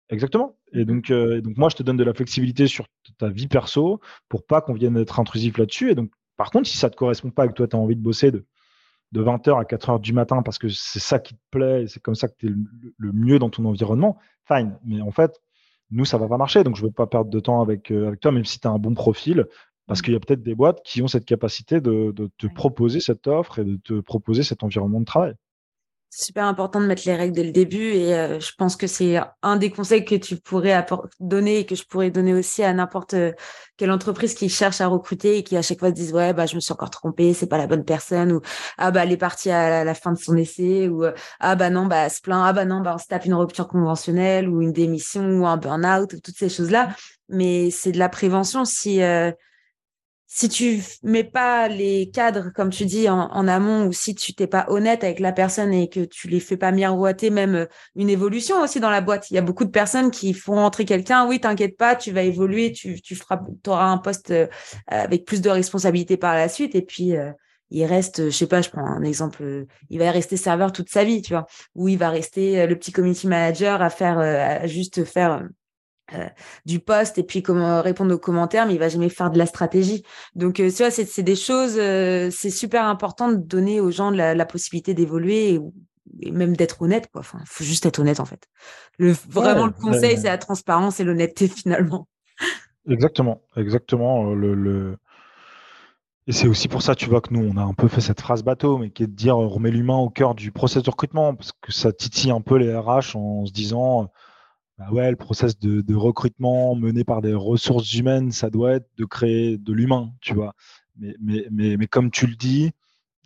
Exactement. 0.09 0.57
Et 0.73 0.83
mmh 0.83 0.85
donc, 0.85 1.11
euh, 1.11 1.41
donc 1.41 1.57
moi, 1.57 1.69
je 1.69 1.75
te 1.75 1.83
donne 1.83 1.97
de 1.97 2.03
la 2.03 2.13
flexibilité 2.13 2.67
sur 2.67 2.87
ta 3.17 3.29
vie 3.29 3.47
perso 3.47 3.99
pour 4.29 4.45
pas 4.45 4.61
qu'on 4.61 4.73
vienne 4.73 4.97
être 4.97 5.19
intrusif 5.19 5.57
là-dessus. 5.57 5.91
Et 5.91 5.95
donc, 5.95 6.11
par 6.37 6.51
contre, 6.51 6.67
si 6.67 6.77
ça 6.77 6.89
te 6.89 6.95
correspond 6.95 7.31
pas 7.31 7.45
et 7.45 7.47
que 7.49 7.53
toi, 7.53 7.67
tu 7.67 7.75
as 7.75 7.79
envie 7.79 7.95
de 7.95 8.01
bosser 8.01 8.31
de, 8.31 8.45
de 9.11 9.23
20h 9.23 9.59
à 9.59 9.63
4h 9.63 10.01
du 10.01 10.13
matin 10.13 10.41
parce 10.41 10.57
que 10.57 10.67
c'est 10.69 10.99
ça 10.99 11.19
qui 11.19 11.35
te 11.35 11.41
plaît 11.51 11.83
et 11.83 11.87
c'est 11.87 12.01
comme 12.01 12.15
ça 12.15 12.27
que 12.27 12.33
tu 12.37 12.47
es 12.47 12.49
le, 12.49 12.57
le, 12.97 13.11
mieux 13.11 13.39
dans 13.39 13.49
ton 13.49 13.65
environnement, 13.65 14.17
fine. 14.47 14.77
Mais 14.83 15.01
en 15.01 15.11
fait, 15.11 15.39
nous, 15.91 16.05
ça 16.05 16.17
va 16.17 16.27
pas 16.27 16.37
marcher. 16.37 16.63
Donc, 16.63 16.75
je 16.75 16.83
veux 16.83 16.91
pas 16.91 17.07
perdre 17.07 17.29
de 17.29 17.39
temps 17.39 17.61
avec, 17.61 17.91
euh, 17.91 18.07
avec 18.07 18.19
toi, 18.19 18.31
même 18.31 18.45
si 18.45 18.59
tu 18.59 18.67
as 18.67 18.71
un 18.71 18.79
bon 18.79 18.93
profil. 18.93 19.47
Parce 19.87 20.01
qu'il 20.01 20.13
y 20.13 20.15
a 20.15 20.19
peut-être 20.19 20.43
des 20.43 20.55
boîtes 20.55 20.81
qui 20.83 21.01
ont 21.01 21.07
cette 21.07 21.25
capacité 21.25 21.81
de, 21.81 22.13
te 22.37 22.47
proposer 22.47 22.99
cette 22.99 23.27
offre 23.27 23.59
et 23.59 23.65
de 23.65 23.77
te 23.77 23.99
proposer 23.99 24.43
cet 24.43 24.63
environnement 24.63 24.99
de 24.99 25.05
travail. 25.05 25.33
C'est 26.15 26.25
super 26.25 26.45
important 26.45 26.79
de 26.79 26.85
mettre 26.85 27.01
les 27.07 27.15
règles 27.15 27.33
dès 27.33 27.43
le 27.43 27.51
début 27.51 27.89
et 27.93 28.13
euh, 28.13 28.39
je 28.39 28.51
pense 28.55 28.75
que 28.75 28.85
c'est 28.85 29.19
un 29.41 29.55
des 29.55 29.71
conseils 29.71 30.05
que 30.05 30.13
tu 30.13 30.37
pourrais 30.37 30.85
donner 31.19 31.57
et 31.57 31.65
que 31.65 31.73
je 31.73 31.83
pourrais 31.85 32.11
donner 32.11 32.35
aussi 32.35 32.61
à 32.61 32.71
n'importe 32.71 33.15
euh, 33.15 33.31
quelle 33.77 33.89
entreprise 33.89 34.35
qui 34.35 34.47
cherche 34.47 34.79
à 34.79 34.85
recruter 34.85 35.39
et 35.39 35.43
qui 35.43 35.57
à 35.57 35.63
chaque 35.63 35.79
fois 35.79 35.89
se 35.89 35.95
disent 35.95 36.13
ouais 36.13 36.31
bah 36.33 36.45
je 36.45 36.53
me 36.53 36.59
suis 36.59 36.71
encore 36.71 36.91
trompée 36.91 37.33
c'est 37.33 37.47
pas 37.47 37.57
la 37.57 37.65
bonne 37.65 37.83
personne 37.83 38.31
ou 38.31 38.41
ah 38.77 38.91
bah 38.91 39.05
elle 39.05 39.11
est 39.11 39.17
partie 39.17 39.49
à 39.49 39.83
la 39.83 39.93
fin 39.95 40.11
de 40.11 40.19
son 40.19 40.37
essai 40.37 40.87
ou 40.87 41.03
euh, 41.03 41.13
ah 41.39 41.55
bah 41.55 41.71
non 41.71 41.87
bah 41.87 42.05
elle 42.05 42.11
se 42.11 42.21
plaint 42.21 42.43
ah 42.45 42.53
bah 42.53 42.65
non 42.65 42.81
bah 42.81 42.93
on 42.93 42.99
se 42.99 43.07
tape 43.07 43.25
une 43.25 43.33
rupture 43.33 43.67
conventionnelle 43.67 44.47
ou 44.47 44.61
une 44.61 44.71
démission 44.71 45.23
ou 45.39 45.47
un 45.47 45.57
burn-out 45.57 46.13
ou 46.13 46.19
toutes 46.19 46.37
ces 46.37 46.49
choses 46.49 46.69
là 46.69 46.95
mais 47.27 47.71
c'est 47.71 47.91
de 47.91 47.97
la 47.97 48.09
prévention 48.09 48.65
si 48.65 49.01
si 50.35 50.49
tu 50.49 50.81
mets 51.03 51.23
pas 51.23 51.67
les 51.67 52.09
cadres, 52.09 52.49
comme 52.55 52.71
tu 52.71 52.85
dis, 52.85 53.07
en, 53.07 53.47
amont, 53.47 53.85
ou 53.85 53.93
si 53.93 54.15
tu 54.15 54.33
t'es 54.33 54.47
pas 54.47 54.65
honnête 54.67 55.03
avec 55.03 55.19
la 55.19 55.31
personne 55.31 55.71
et 55.71 55.89
que 55.89 55.99
tu 55.99 56.27
les 56.27 56.39
fais 56.39 56.57
pas 56.57 56.71
miroiter 56.71 57.29
même 57.29 57.53
euh, 57.53 57.65
une 57.95 58.09
évolution 58.09 58.59
aussi 58.59 58.79
dans 58.79 58.89
la 58.89 59.01
boîte. 59.01 59.29
Il 59.29 59.35
y 59.35 59.37
a 59.37 59.43
beaucoup 59.43 59.63
de 59.63 59.69
personnes 59.69 60.09
qui 60.09 60.33
font 60.33 60.55
rentrer 60.55 60.85
quelqu'un, 60.85 61.27
oui, 61.27 61.39
t'inquiète 61.39 61.77
pas, 61.77 61.95
tu 61.95 62.11
vas 62.11 62.23
évoluer, 62.23 62.71
tu, 62.71 62.99
tu 62.99 63.15
auras 63.67 63.85
un 63.85 63.99
poste 63.99 64.31
euh, 64.31 64.47
avec 64.87 65.23
plus 65.25 65.39
de 65.39 65.51
responsabilités 65.51 66.17
par 66.17 66.33
la 66.33 66.49
suite, 66.49 66.73
et 66.73 66.81
puis 66.81 67.15
euh, 67.15 67.31
il 67.69 67.85
reste, 67.85 68.31
je 68.31 68.35
sais 68.35 68.47
pas, 68.47 68.63
je 68.63 68.71
prends 68.71 68.87
un 68.87 69.03
exemple, 69.03 69.67
il 69.91 69.99
va 69.99 70.09
rester 70.09 70.35
serveur 70.35 70.71
toute 70.71 70.89
sa 70.89 71.03
vie, 71.03 71.21
tu 71.21 71.33
vois, 71.33 71.45
ou 71.75 71.89
il 71.89 71.97
va 71.99 72.09
rester 72.09 72.65
le 72.65 72.75
petit 72.75 72.91
community 72.91 73.27
manager 73.27 73.83
à 73.83 73.91
faire, 73.91 74.17
à 74.17 74.65
juste 74.65 75.03
faire 75.05 75.43
euh, 76.13 76.27
du 76.65 76.79
poste 76.79 77.17
et 77.17 77.23
puis 77.23 77.41
comment 77.41 77.81
répondre 77.81 78.13
aux 78.13 78.19
commentaires, 78.19 78.67
mais 78.67 78.73
il 78.73 78.79
va 78.79 78.89
jamais 78.89 79.07
faire 79.07 79.31
de 79.31 79.37
la 79.37 79.45
stratégie. 79.45 80.03
Donc, 80.35 80.59
euh, 80.59 80.69
tu 80.69 80.83
vois, 80.83 80.91
c'est 80.91 81.23
des 81.23 81.35
choses, 81.35 81.77
euh, 81.77 82.29
c'est 82.29 82.49
super 82.49 82.85
important 82.85 83.31
de 83.31 83.37
donner 83.37 83.79
aux 83.79 83.89
gens 83.89 84.11
la, 84.11 84.45
possibilité 84.45 84.93
d'évoluer 84.93 85.61
et, 86.19 86.31
même 86.31 86.57
d'être 86.57 86.81
honnête. 86.81 87.07
Quoi. 87.09 87.21
Enfin, 87.21 87.39
faut 87.45 87.63
juste 87.63 87.85
être 87.85 87.99
honnête 87.99 88.19
en 88.19 88.25
fait. 88.25 88.49
Le, 88.99 89.15
vraiment, 89.29 89.65
le 89.65 89.71
conseil, 89.71 90.17
c'est 90.17 90.27
la 90.27 90.37
transparence 90.37 90.99
et 90.99 91.05
l'honnêteté 91.05 91.47
finalement. 91.55 92.07
Exactement, 92.89 93.41
exactement. 93.55 94.33
Le, 94.33 94.97
Et 96.27 96.33
c'est 96.33 96.49
aussi 96.49 96.67
pour 96.67 96.81
ça, 96.81 96.95
tu 96.95 97.09
vois, 97.09 97.21
que 97.21 97.33
nous, 97.33 97.49
on 97.49 97.55
a 97.55 97.63
un 97.63 97.73
peu 97.73 97.87
fait 97.87 98.01
cette 98.01 98.19
phrase 98.19 98.43
bateau, 98.43 98.77
mais 98.77 98.89
qui 98.89 99.03
est 99.03 99.07
de 99.07 99.15
dire 99.15 99.37
on 99.37 99.47
remet 99.47 99.71
l'humain 99.71 99.97
au 99.97 100.09
cœur 100.09 100.35
du 100.35 100.51
processus 100.51 100.83
de 100.83 100.91
recrutement, 100.91 101.33
parce 101.33 101.53
que 101.53 101.71
ça 101.71 101.93
titille 101.93 102.31
un 102.31 102.41
peu 102.41 102.57
les 102.57 102.75
RH 102.75 103.15
en 103.15 103.45
se 103.45 103.53
disant 103.53 104.11
bah 104.77 104.89
ouais, 104.91 105.09
le 105.09 105.15
process 105.15 105.57
de, 105.59 105.95
recrutement 105.95 106.75
mené 106.75 107.03
par 107.03 107.21
des 107.21 107.33
ressources 107.33 107.93
humaines, 107.93 108.31
ça 108.31 108.49
doit 108.49 108.73
être 108.73 108.89
de 108.97 109.05
créer 109.05 109.57
de 109.57 109.73
l'humain, 109.73 110.11
tu 110.21 110.33
vois. 110.33 110.53
Mais, 110.95 111.15
mais, 111.19 111.47
mais, 111.51 111.77
mais, 111.77 111.87
comme 111.87 112.11
tu 112.11 112.27
le 112.27 112.35
dis, 112.35 112.71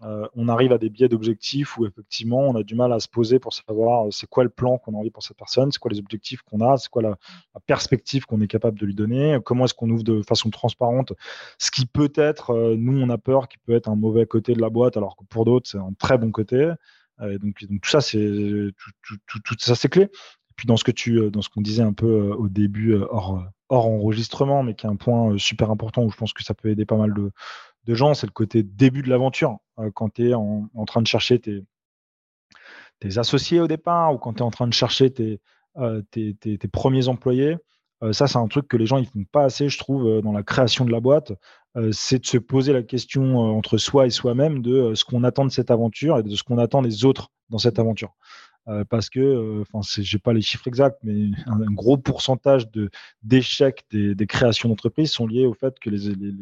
euh, 0.03 0.27
on 0.35 0.47
arrive 0.47 0.71
à 0.73 0.77
des 0.77 0.89
biais 0.89 1.09
d'objectifs 1.09 1.77
où 1.77 1.85
effectivement 1.87 2.41
on 2.41 2.55
a 2.55 2.61
du 2.61 2.75
mal 2.75 2.93
à 2.93 2.99
se 2.99 3.07
poser 3.07 3.39
pour 3.39 3.51
savoir 3.53 4.05
euh, 4.05 4.11
c'est 4.11 4.29
quoi 4.29 4.43
le 4.43 4.49
plan 4.51 4.77
qu'on 4.77 4.93
a 4.93 4.97
envie 4.97 5.09
pour 5.09 5.23
cette 5.23 5.37
personne, 5.37 5.71
c'est 5.71 5.79
quoi 5.79 5.89
les 5.89 5.97
objectifs 5.97 6.43
qu'on 6.43 6.61
a, 6.61 6.77
c'est 6.77 6.89
quoi 6.89 7.01
la, 7.01 7.17
perspective 7.65 8.25
qu'on 8.25 8.39
est 8.41 8.47
capable 8.47 8.77
de 8.77 8.85
lui 8.85 8.93
donner, 8.93 9.39
comment 9.43 9.65
est-ce 9.65 9.73
qu'on 9.73 9.89
ouvre 9.89 10.03
de 10.03 10.21
façon 10.21 10.51
transparente 10.51 11.13
ce 11.57 11.71
qui 11.71 11.87
peut 11.87 12.11
être, 12.15 12.51
euh, 12.51 12.75
nous 12.77 13.01
on 13.01 13.09
a 13.09 13.17
peur, 13.17 13.47
qui 13.47 13.57
peut 13.57 13.73
être 13.73 13.89
un 13.89 13.95
mauvais 13.95 14.27
côté 14.27 14.53
de 14.53 14.61
la 14.61 14.69
boîte, 14.69 14.97
alors 14.97 15.17
que 15.17 15.23
pour 15.25 15.45
d'autres 15.45 15.67
c'est 15.67 15.79
un 15.79 15.93
très 15.97 16.19
bon 16.19 16.31
côté. 16.31 16.71
donc, 17.19 17.65
donc, 17.65 17.81
tout 17.81 17.89
ça 17.89 18.01
c'est 18.01 18.19
tout, 18.19 19.15
tout, 19.25 19.39
tout, 19.39 19.55
ça 19.57 19.73
c'est 19.73 19.89
clé 19.89 20.09
puis 20.57 20.65
dans 20.65 20.75
ce 20.75 20.83
que 20.83 20.91
tu, 20.91 21.19
euh, 21.19 21.29
dans 21.29 21.41
ce 21.41 21.49
qu'on 21.49 21.61
disait 21.61 21.83
un 21.83 21.93
peu 21.93 22.07
euh, 22.07 22.35
au 22.35 22.49
début 22.49 22.93
euh, 22.93 23.07
hors, 23.11 23.45
hors 23.69 23.85
enregistrement, 23.85 24.63
mais 24.63 24.73
qui 24.73 24.85
est 24.85 24.89
un 24.89 24.97
point 24.97 25.37
super 25.37 25.71
important 25.71 26.03
où 26.03 26.11
je 26.11 26.17
pense 26.17 26.33
que 26.33 26.43
ça 26.43 26.53
peut 26.53 26.69
aider 26.69 26.85
pas 26.85 26.97
mal 26.97 27.13
de, 27.13 27.31
gens, 27.95 28.13
c'est 28.13 28.27
le 28.27 28.33
côté 28.33 28.63
début 28.63 29.01
de 29.01 29.09
l'aventure. 29.09 29.59
quand 29.93 30.15
tu 30.15 30.29
es 30.29 30.33
en, 30.33 30.67
train 30.85 31.01
de 31.01 31.07
chercher 31.07 31.39
tes, 31.39 31.63
associés 33.17 33.61
au 33.61 33.67
départ 33.67 34.13
ou 34.13 34.17
quand 34.17 34.33
tu 34.33 34.39
es 34.39 34.41
en 34.41 34.51
train 34.51 34.67
de 34.67 34.73
chercher 34.73 35.09
tes, 35.13 35.39
tes, 36.11 36.67
premiers 36.69 37.07
employés, 37.07 37.55
ça, 38.11 38.27
c'est 38.27 38.37
un 38.37 38.47
truc 38.49 38.67
que 38.67 38.75
les 38.75 38.87
gens 38.87 38.97
ils 38.97 39.05
font 39.05 39.23
pas 39.31 39.45
assez, 39.45 39.69
je 39.69 39.77
trouve, 39.77 40.21
dans 40.21 40.33
la 40.33 40.43
création 40.43 40.83
de 40.83 40.91
la 40.91 40.99
boîte. 40.99 41.31
c'est 41.93 42.19
de 42.19 42.25
se 42.25 42.37
poser 42.37 42.73
la 42.73 42.83
question 42.83 43.37
entre 43.37 43.77
soi 43.77 44.05
et 44.05 44.09
soi-même 44.09 44.61
de 44.61 44.93
ce 44.93 45.05
qu'on 45.05 45.23
attend 45.23 45.45
de 45.45 45.51
cette 45.51 45.71
aventure 45.71 46.17
et 46.17 46.23
de 46.23 46.35
ce 46.35 46.43
qu'on 46.43 46.57
attend 46.57 46.81
des 46.81 47.05
autres 47.05 47.29
dans 47.49 47.57
cette 47.57 47.79
aventure. 47.79 48.17
Euh, 48.69 48.83
parce 48.83 49.09
que, 49.09 49.19
euh, 49.19 49.61
enfin, 49.61 49.79
j'ai 50.01 50.19
pas 50.19 50.33
les 50.33 50.41
chiffres 50.41 50.67
exacts, 50.67 50.97
mais 51.01 51.29
un, 51.47 51.71
gros 51.71 51.97
pourcentage 51.97 52.69
de 52.69 52.89
d'échecs 53.23 53.85
des, 53.91 54.13
des, 54.13 54.27
créations 54.27 54.67
d'entreprises 54.67 55.11
sont 55.11 55.25
liés 55.25 55.45
au 55.45 55.53
fait 55.53 55.79
que 55.79 55.89
les, 55.89 56.13
les, 56.15 56.33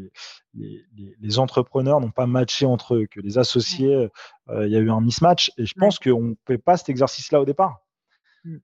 les, 0.56 0.86
les 1.20 1.40
entrepreneurs 1.40 2.02
n'ont 2.02 2.12
pas 2.12 2.26
matché 2.26 2.66
entre 2.66 2.96
eux, 2.96 3.06
que 3.06 3.20
les 3.20 3.38
associés, 3.38 4.10
euh, 4.50 4.66
il 4.66 4.72
y 4.72 4.76
a 4.76 4.80
eu 4.80 4.90
un 4.90 5.02
mismatch. 5.02 5.52
Et 5.58 5.68
je 5.68 5.74
pense 5.76 6.00
qu'on 6.00 6.24
ne 6.24 6.36
fait 6.48 6.58
pas 6.58 6.78
cet 6.78 6.90
exercice-là 6.90 7.42
au 7.42 7.46
départ. 7.46 7.82
Mm. 8.44 8.58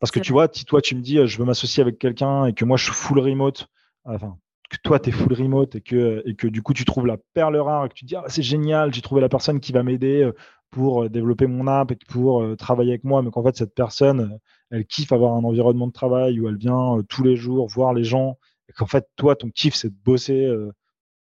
Parce 0.00 0.10
que 0.10 0.20
tu 0.20 0.32
vois, 0.32 0.48
si 0.50 0.64
toi 0.64 0.80
tu 0.80 0.96
me 0.96 1.02
dis 1.02 1.24
je 1.26 1.38
veux 1.38 1.44
m'associer 1.44 1.82
avec 1.82 1.98
quelqu'un 1.98 2.46
et 2.46 2.54
que 2.54 2.64
moi 2.64 2.78
je 2.78 2.84
suis 2.84 2.94
full 2.94 3.18
remote, 3.18 3.68
enfin 4.04 4.38
que 4.72 4.82
toi 4.82 4.98
tu 4.98 5.10
es 5.10 5.12
full 5.12 5.32
remote 5.32 5.74
et 5.76 5.80
que, 5.80 6.22
et 6.26 6.34
que 6.34 6.46
du 6.46 6.62
coup 6.62 6.74
tu 6.74 6.84
trouves 6.84 7.06
la 7.06 7.16
perle 7.34 7.56
rare 7.56 7.86
et 7.86 7.88
que 7.88 7.94
tu 7.94 8.04
dis 8.04 8.16
ah, 8.16 8.24
c'est 8.28 8.42
génial, 8.42 8.92
j'ai 8.92 9.02
trouvé 9.02 9.20
la 9.20 9.28
personne 9.28 9.60
qui 9.60 9.72
va 9.72 9.82
m'aider 9.82 10.30
pour 10.72 11.04
euh, 11.04 11.08
développer 11.08 11.46
mon 11.46 11.68
app 11.68 11.92
et 11.92 11.98
pour 12.08 12.42
euh, 12.42 12.56
travailler 12.56 12.92
avec 12.92 13.04
moi, 13.04 13.22
mais 13.22 13.30
qu'en 13.30 13.44
fait, 13.44 13.56
cette 13.56 13.74
personne, 13.74 14.20
euh, 14.20 14.38
elle 14.70 14.86
kiffe 14.86 15.12
avoir 15.12 15.34
un 15.34 15.44
environnement 15.44 15.86
de 15.86 15.92
travail 15.92 16.40
où 16.40 16.48
elle 16.48 16.56
vient 16.56 16.98
tous 17.08 17.22
les 17.22 17.36
jours 17.36 17.68
voir 17.68 17.94
les 17.94 18.02
gens, 18.02 18.38
et 18.68 18.72
qu'en 18.72 18.86
fait, 18.86 19.06
toi, 19.16 19.36
ton 19.36 19.50
kiff, 19.50 19.74
c'est 19.74 19.90
de 19.90 19.98
bosser 20.02 20.50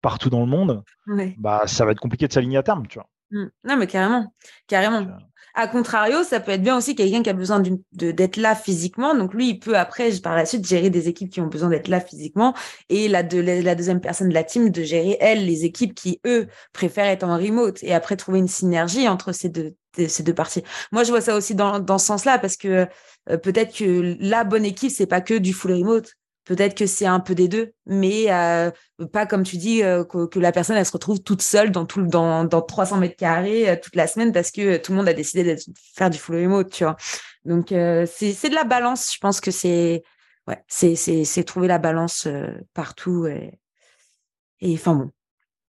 partout 0.01 0.29
dans 0.29 0.39
le 0.39 0.45
monde, 0.45 0.83
bah, 1.37 1.63
ça 1.67 1.83
va 1.83 1.91
être 1.91 1.99
compliqué 1.99 2.27
de 2.27 2.33
s'aligner 2.33 2.57
à 2.57 2.63
terme, 2.63 2.87
tu 2.87 2.97
vois. 2.97 3.09
Mmh. 3.31 3.45
Non, 3.65 3.77
mais 3.77 3.87
carrément, 3.87 4.33
carrément. 4.67 5.05
A 5.57 5.67
contrario, 5.67 6.23
ça 6.23 6.41
peut 6.41 6.51
être 6.51 6.61
bien 6.61 6.75
aussi 6.75 6.95
quelqu'un 6.95 7.23
qui 7.23 7.29
a 7.29 7.33
besoin 7.33 7.63
d'être 7.93 8.35
là 8.35 8.55
physiquement. 8.55 9.15
Donc 9.15 9.33
lui, 9.33 9.51
il 9.51 9.59
peut 9.59 9.77
après, 9.77 10.11
par 10.19 10.35
la 10.35 10.45
suite, 10.45 10.67
gérer 10.67 10.89
des 10.89 11.07
équipes 11.07 11.31
qui 11.31 11.39
ont 11.39 11.47
besoin 11.47 11.69
d'être 11.69 11.87
là 11.87 12.01
physiquement. 12.01 12.53
Et 12.89 13.07
la, 13.07 13.23
de, 13.23 13.39
la 13.39 13.73
deuxième 13.73 14.01
personne 14.01 14.27
de 14.27 14.33
la 14.33 14.43
team, 14.43 14.69
de 14.69 14.83
gérer, 14.83 15.15
elle, 15.21 15.45
les 15.45 15.63
équipes 15.63 15.95
qui, 15.95 16.19
eux, 16.25 16.47
préfèrent 16.73 17.05
être 17.05 17.23
en 17.23 17.37
remote. 17.37 17.81
Et 17.83 17.93
après, 17.93 18.17
trouver 18.17 18.39
une 18.39 18.49
synergie 18.49 19.07
entre 19.07 19.31
ces 19.31 19.47
deux, 19.47 19.75
parties. 20.35 20.63
Moi, 20.91 21.05
je 21.05 21.11
vois 21.11 21.21
ça 21.21 21.37
aussi 21.37 21.55
dans, 21.55 21.79
dans 21.79 21.97
ce 21.99 22.07
sens-là, 22.07 22.37
parce 22.37 22.57
que 22.57 22.87
euh, 23.29 23.37
peut-être 23.37 23.73
que 23.77 24.17
la 24.19 24.43
bonne 24.43 24.65
équipe, 24.65 24.91
c'est 24.91 25.07
pas 25.07 25.21
que 25.21 25.35
du 25.35 25.53
full 25.53 25.71
remote. 25.71 26.11
Peut-être 26.45 26.77
que 26.77 26.85
c'est 26.85 27.07
un 27.07 27.19
peu 27.19 27.33
des 27.33 27.47
deux, 27.47 27.73
mais 27.87 28.31
euh, 28.31 28.69
pas 29.11 29.25
comme 29.25 29.43
tu 29.43 29.57
dis 29.57 29.83
euh, 29.83 30.03
que, 30.03 30.39
la 30.39 30.51
personne 30.51 30.77
elle 30.77 30.85
se 30.85 30.91
retrouve 30.91 31.19
toute 31.21 31.41
seule 31.41 31.71
dans 31.71 31.85
tout 31.85 32.03
dans, 32.03 32.43
dans 32.43 32.61
300 32.61 32.97
mètres 32.97 33.15
carrés 33.15 33.67
euh, 33.67 33.75
toute 33.81 33.95
la 33.95 34.05
semaine 34.05 34.31
parce 34.31 34.51
que 34.51 34.77
tout 34.77 34.91
le 34.91 34.99
monde 34.99 35.09
a 35.09 35.13
décidé 35.13 35.55
de 35.55 35.59
faire 35.95 36.11
du 36.11 36.19
full 36.19 36.35
remote, 36.35 36.71
tu 36.71 36.83
vois. 36.83 36.95
Donc 37.45 37.69
c'est 37.69 38.33
c'est 38.33 38.49
de 38.49 38.55
la 38.55 38.63
balance. 38.63 39.13
Je 39.13 39.19
pense 39.19 39.41
que 39.41 39.51
c'est 39.51 40.03
ouais 40.47 40.63
c'est 40.67 40.95
c'est 40.95 41.25
c'est 41.25 41.43
trouver 41.43 41.67
la 41.67 41.79
balance 41.79 42.27
partout 42.73 43.27
et 43.27 43.59
et 44.61 44.73
enfin 44.75 44.95
bon 44.95 45.11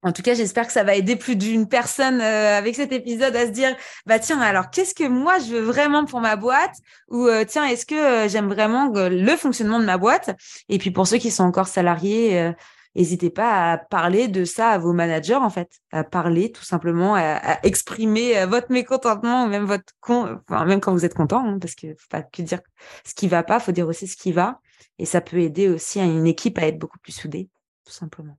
en 0.06 0.12
tout 0.12 0.22
cas, 0.22 0.34
j'espère 0.34 0.68
que 0.68 0.72
ça 0.72 0.84
va 0.84 0.94
aider 0.94 1.16
plus 1.16 1.34
d'une 1.34 1.68
personne 1.68 2.20
euh, 2.20 2.56
avec 2.56 2.76
cet 2.76 2.92
épisode 2.92 3.34
à 3.34 3.46
se 3.46 3.50
dire, 3.50 3.74
bah 4.06 4.20
tiens, 4.20 4.40
alors 4.40 4.70
qu'est-ce 4.70 4.94
que 4.94 5.08
moi 5.08 5.40
je 5.40 5.52
veux 5.52 5.60
vraiment 5.60 6.04
pour 6.04 6.20
ma 6.20 6.36
boîte? 6.36 6.76
Ou 7.08 7.26
euh, 7.26 7.44
tiens, 7.44 7.64
est-ce 7.64 7.84
que 7.84 7.96
euh, 7.96 8.28
j'aime 8.28 8.46
vraiment 8.46 8.92
le 8.94 9.36
fonctionnement 9.36 9.80
de 9.80 9.84
ma 9.84 9.98
boîte? 9.98 10.30
Et 10.68 10.78
puis 10.78 10.92
pour 10.92 11.08
ceux 11.08 11.18
qui 11.18 11.32
sont 11.32 11.42
encore 11.42 11.66
salariés, 11.66 12.52
n'hésitez 12.94 13.30
pas 13.30 13.72
à 13.72 13.78
parler 13.78 14.28
de 14.28 14.44
ça 14.44 14.70
à 14.70 14.78
vos 14.78 14.92
managers 14.92 15.34
en 15.34 15.50
fait, 15.50 15.72
à 15.90 16.04
parler 16.04 16.52
tout 16.52 16.64
simplement, 16.64 17.16
à, 17.16 17.58
exprimer 17.64 18.46
votre 18.46 18.70
mécontentement 18.70 19.44
ou 19.44 19.48
même 19.48 19.64
votre 19.64 19.92
con, 20.00 20.38
enfin, 20.48 20.64
même 20.66 20.78
quand 20.80 20.92
vous 20.92 21.04
êtes 21.04 21.14
content, 21.14 21.44
hein, 21.44 21.58
parce 21.58 21.74
que 21.74 21.88
faut 21.88 22.08
pas 22.10 22.22
que 22.22 22.42
dire 22.42 22.60
ce 23.04 23.14
qui 23.14 23.26
va 23.26 23.42
pas, 23.42 23.58
faut 23.58 23.72
dire 23.72 23.88
aussi 23.88 24.06
ce 24.06 24.16
qui 24.16 24.30
va, 24.30 24.60
et 25.00 25.04
ça 25.04 25.20
peut 25.20 25.38
aider 25.38 25.68
aussi 25.68 25.98
à 25.98 26.04
une 26.04 26.28
équipe 26.28 26.58
à 26.58 26.66
être 26.68 26.78
beaucoup 26.78 26.98
plus 27.00 27.12
soudée, 27.12 27.50
tout 27.84 27.92
simplement. 27.92 28.38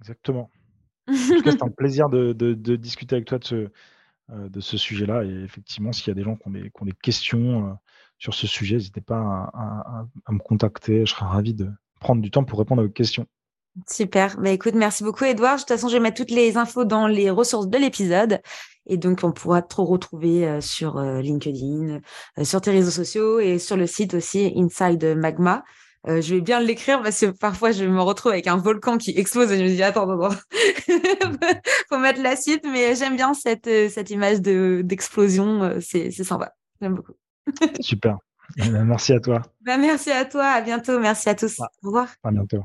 Exactement. 0.00 0.50
En 1.10 1.36
tout 1.36 1.42
cas, 1.42 1.52
c'est 1.52 1.62
un 1.62 1.68
plaisir 1.76 2.08
de, 2.08 2.32
discuter 2.76 3.16
avec 3.16 3.26
toi 3.26 3.38
de 3.38 3.44
ce, 3.44 3.54
euh, 3.54 4.48
de 4.48 4.60
ce 4.60 4.76
sujet-là. 4.76 5.24
Et 5.24 5.42
effectivement, 5.44 5.92
s'il 5.92 6.08
y 6.08 6.10
a 6.10 6.14
des 6.14 6.22
gens 6.22 6.36
qui 6.36 6.48
ont 6.48 6.50
des, 6.50 6.62
qui 6.62 6.82
ont 6.82 6.84
des 6.84 6.94
questions 7.02 7.68
euh, 7.68 7.72
sur 8.18 8.34
ce 8.34 8.46
sujet, 8.46 8.76
n'hésitez 8.76 9.00
pas 9.00 9.50
à, 9.54 10.06
me 10.32 10.38
contacter. 10.38 11.04
Je 11.06 11.12
serai 11.12 11.26
ravi 11.26 11.54
de 11.54 11.68
prendre 12.00 12.22
du 12.22 12.30
temps 12.30 12.44
pour 12.44 12.58
répondre 12.58 12.82
à 12.82 12.84
vos 12.84 12.90
questions. 12.90 13.26
Super. 13.88 14.36
Bah, 14.38 14.50
écoute, 14.50 14.74
merci 14.74 15.04
beaucoup, 15.04 15.24
Edouard. 15.24 15.56
De 15.56 15.60
toute 15.60 15.68
façon, 15.68 15.88
je 15.88 15.94
vais 15.94 16.00
mettre 16.00 16.16
toutes 16.16 16.30
les 16.30 16.56
infos 16.56 16.84
dans 16.84 17.06
les 17.06 17.30
ressources 17.30 17.68
de 17.68 17.78
l'épisode. 17.78 18.40
Et 18.86 18.96
donc, 18.96 19.20
on 19.22 19.32
pourra 19.32 19.62
te 19.62 19.80
retrouver 19.80 20.46
euh, 20.46 20.60
sur 20.60 21.00
LinkedIn, 21.00 22.00
sur 22.42 22.60
tes 22.60 22.70
réseaux 22.70 22.90
sociaux 22.90 23.40
et 23.40 23.58
sur 23.58 23.76
le 23.76 23.86
site 23.86 24.14
aussi 24.14 24.52
Inside 24.56 25.16
Magma. 25.16 25.64
Euh, 26.08 26.22
je 26.22 26.34
vais 26.34 26.40
bien 26.40 26.60
l'écrire 26.60 27.02
parce 27.02 27.20
que 27.20 27.26
parfois 27.26 27.72
je 27.72 27.84
me 27.84 28.00
retrouve 28.00 28.32
avec 28.32 28.46
un 28.46 28.56
volcan 28.56 28.96
qui 28.96 29.10
explose 29.10 29.52
et 29.52 29.58
je 29.58 29.64
me 29.64 29.68
dis 29.68 29.82
attends, 29.82 30.08
attends, 30.08 30.34
faut 31.90 31.98
mettre 31.98 32.22
la 32.22 32.36
suite, 32.36 32.64
mais 32.64 32.94
j'aime 32.94 33.16
bien 33.16 33.34
cette, 33.34 33.66
euh, 33.66 33.90
cette 33.90 34.08
image 34.10 34.40
de, 34.40 34.80
d'explosion, 34.82 35.62
euh, 35.62 35.78
c'est, 35.80 36.10
c'est 36.10 36.24
sympa, 36.24 36.54
j'aime 36.80 36.94
beaucoup. 36.94 37.12
Super, 37.80 38.16
merci 38.56 39.12
à 39.12 39.20
toi. 39.20 39.42
Bah, 39.60 39.76
merci 39.76 40.10
à 40.10 40.24
toi, 40.24 40.46
à 40.46 40.62
bientôt, 40.62 40.98
merci 40.98 41.28
à 41.28 41.34
tous. 41.34 41.60
Au 41.60 41.66
revoir. 41.88 42.08
À 42.24 42.30
bientôt. 42.30 42.64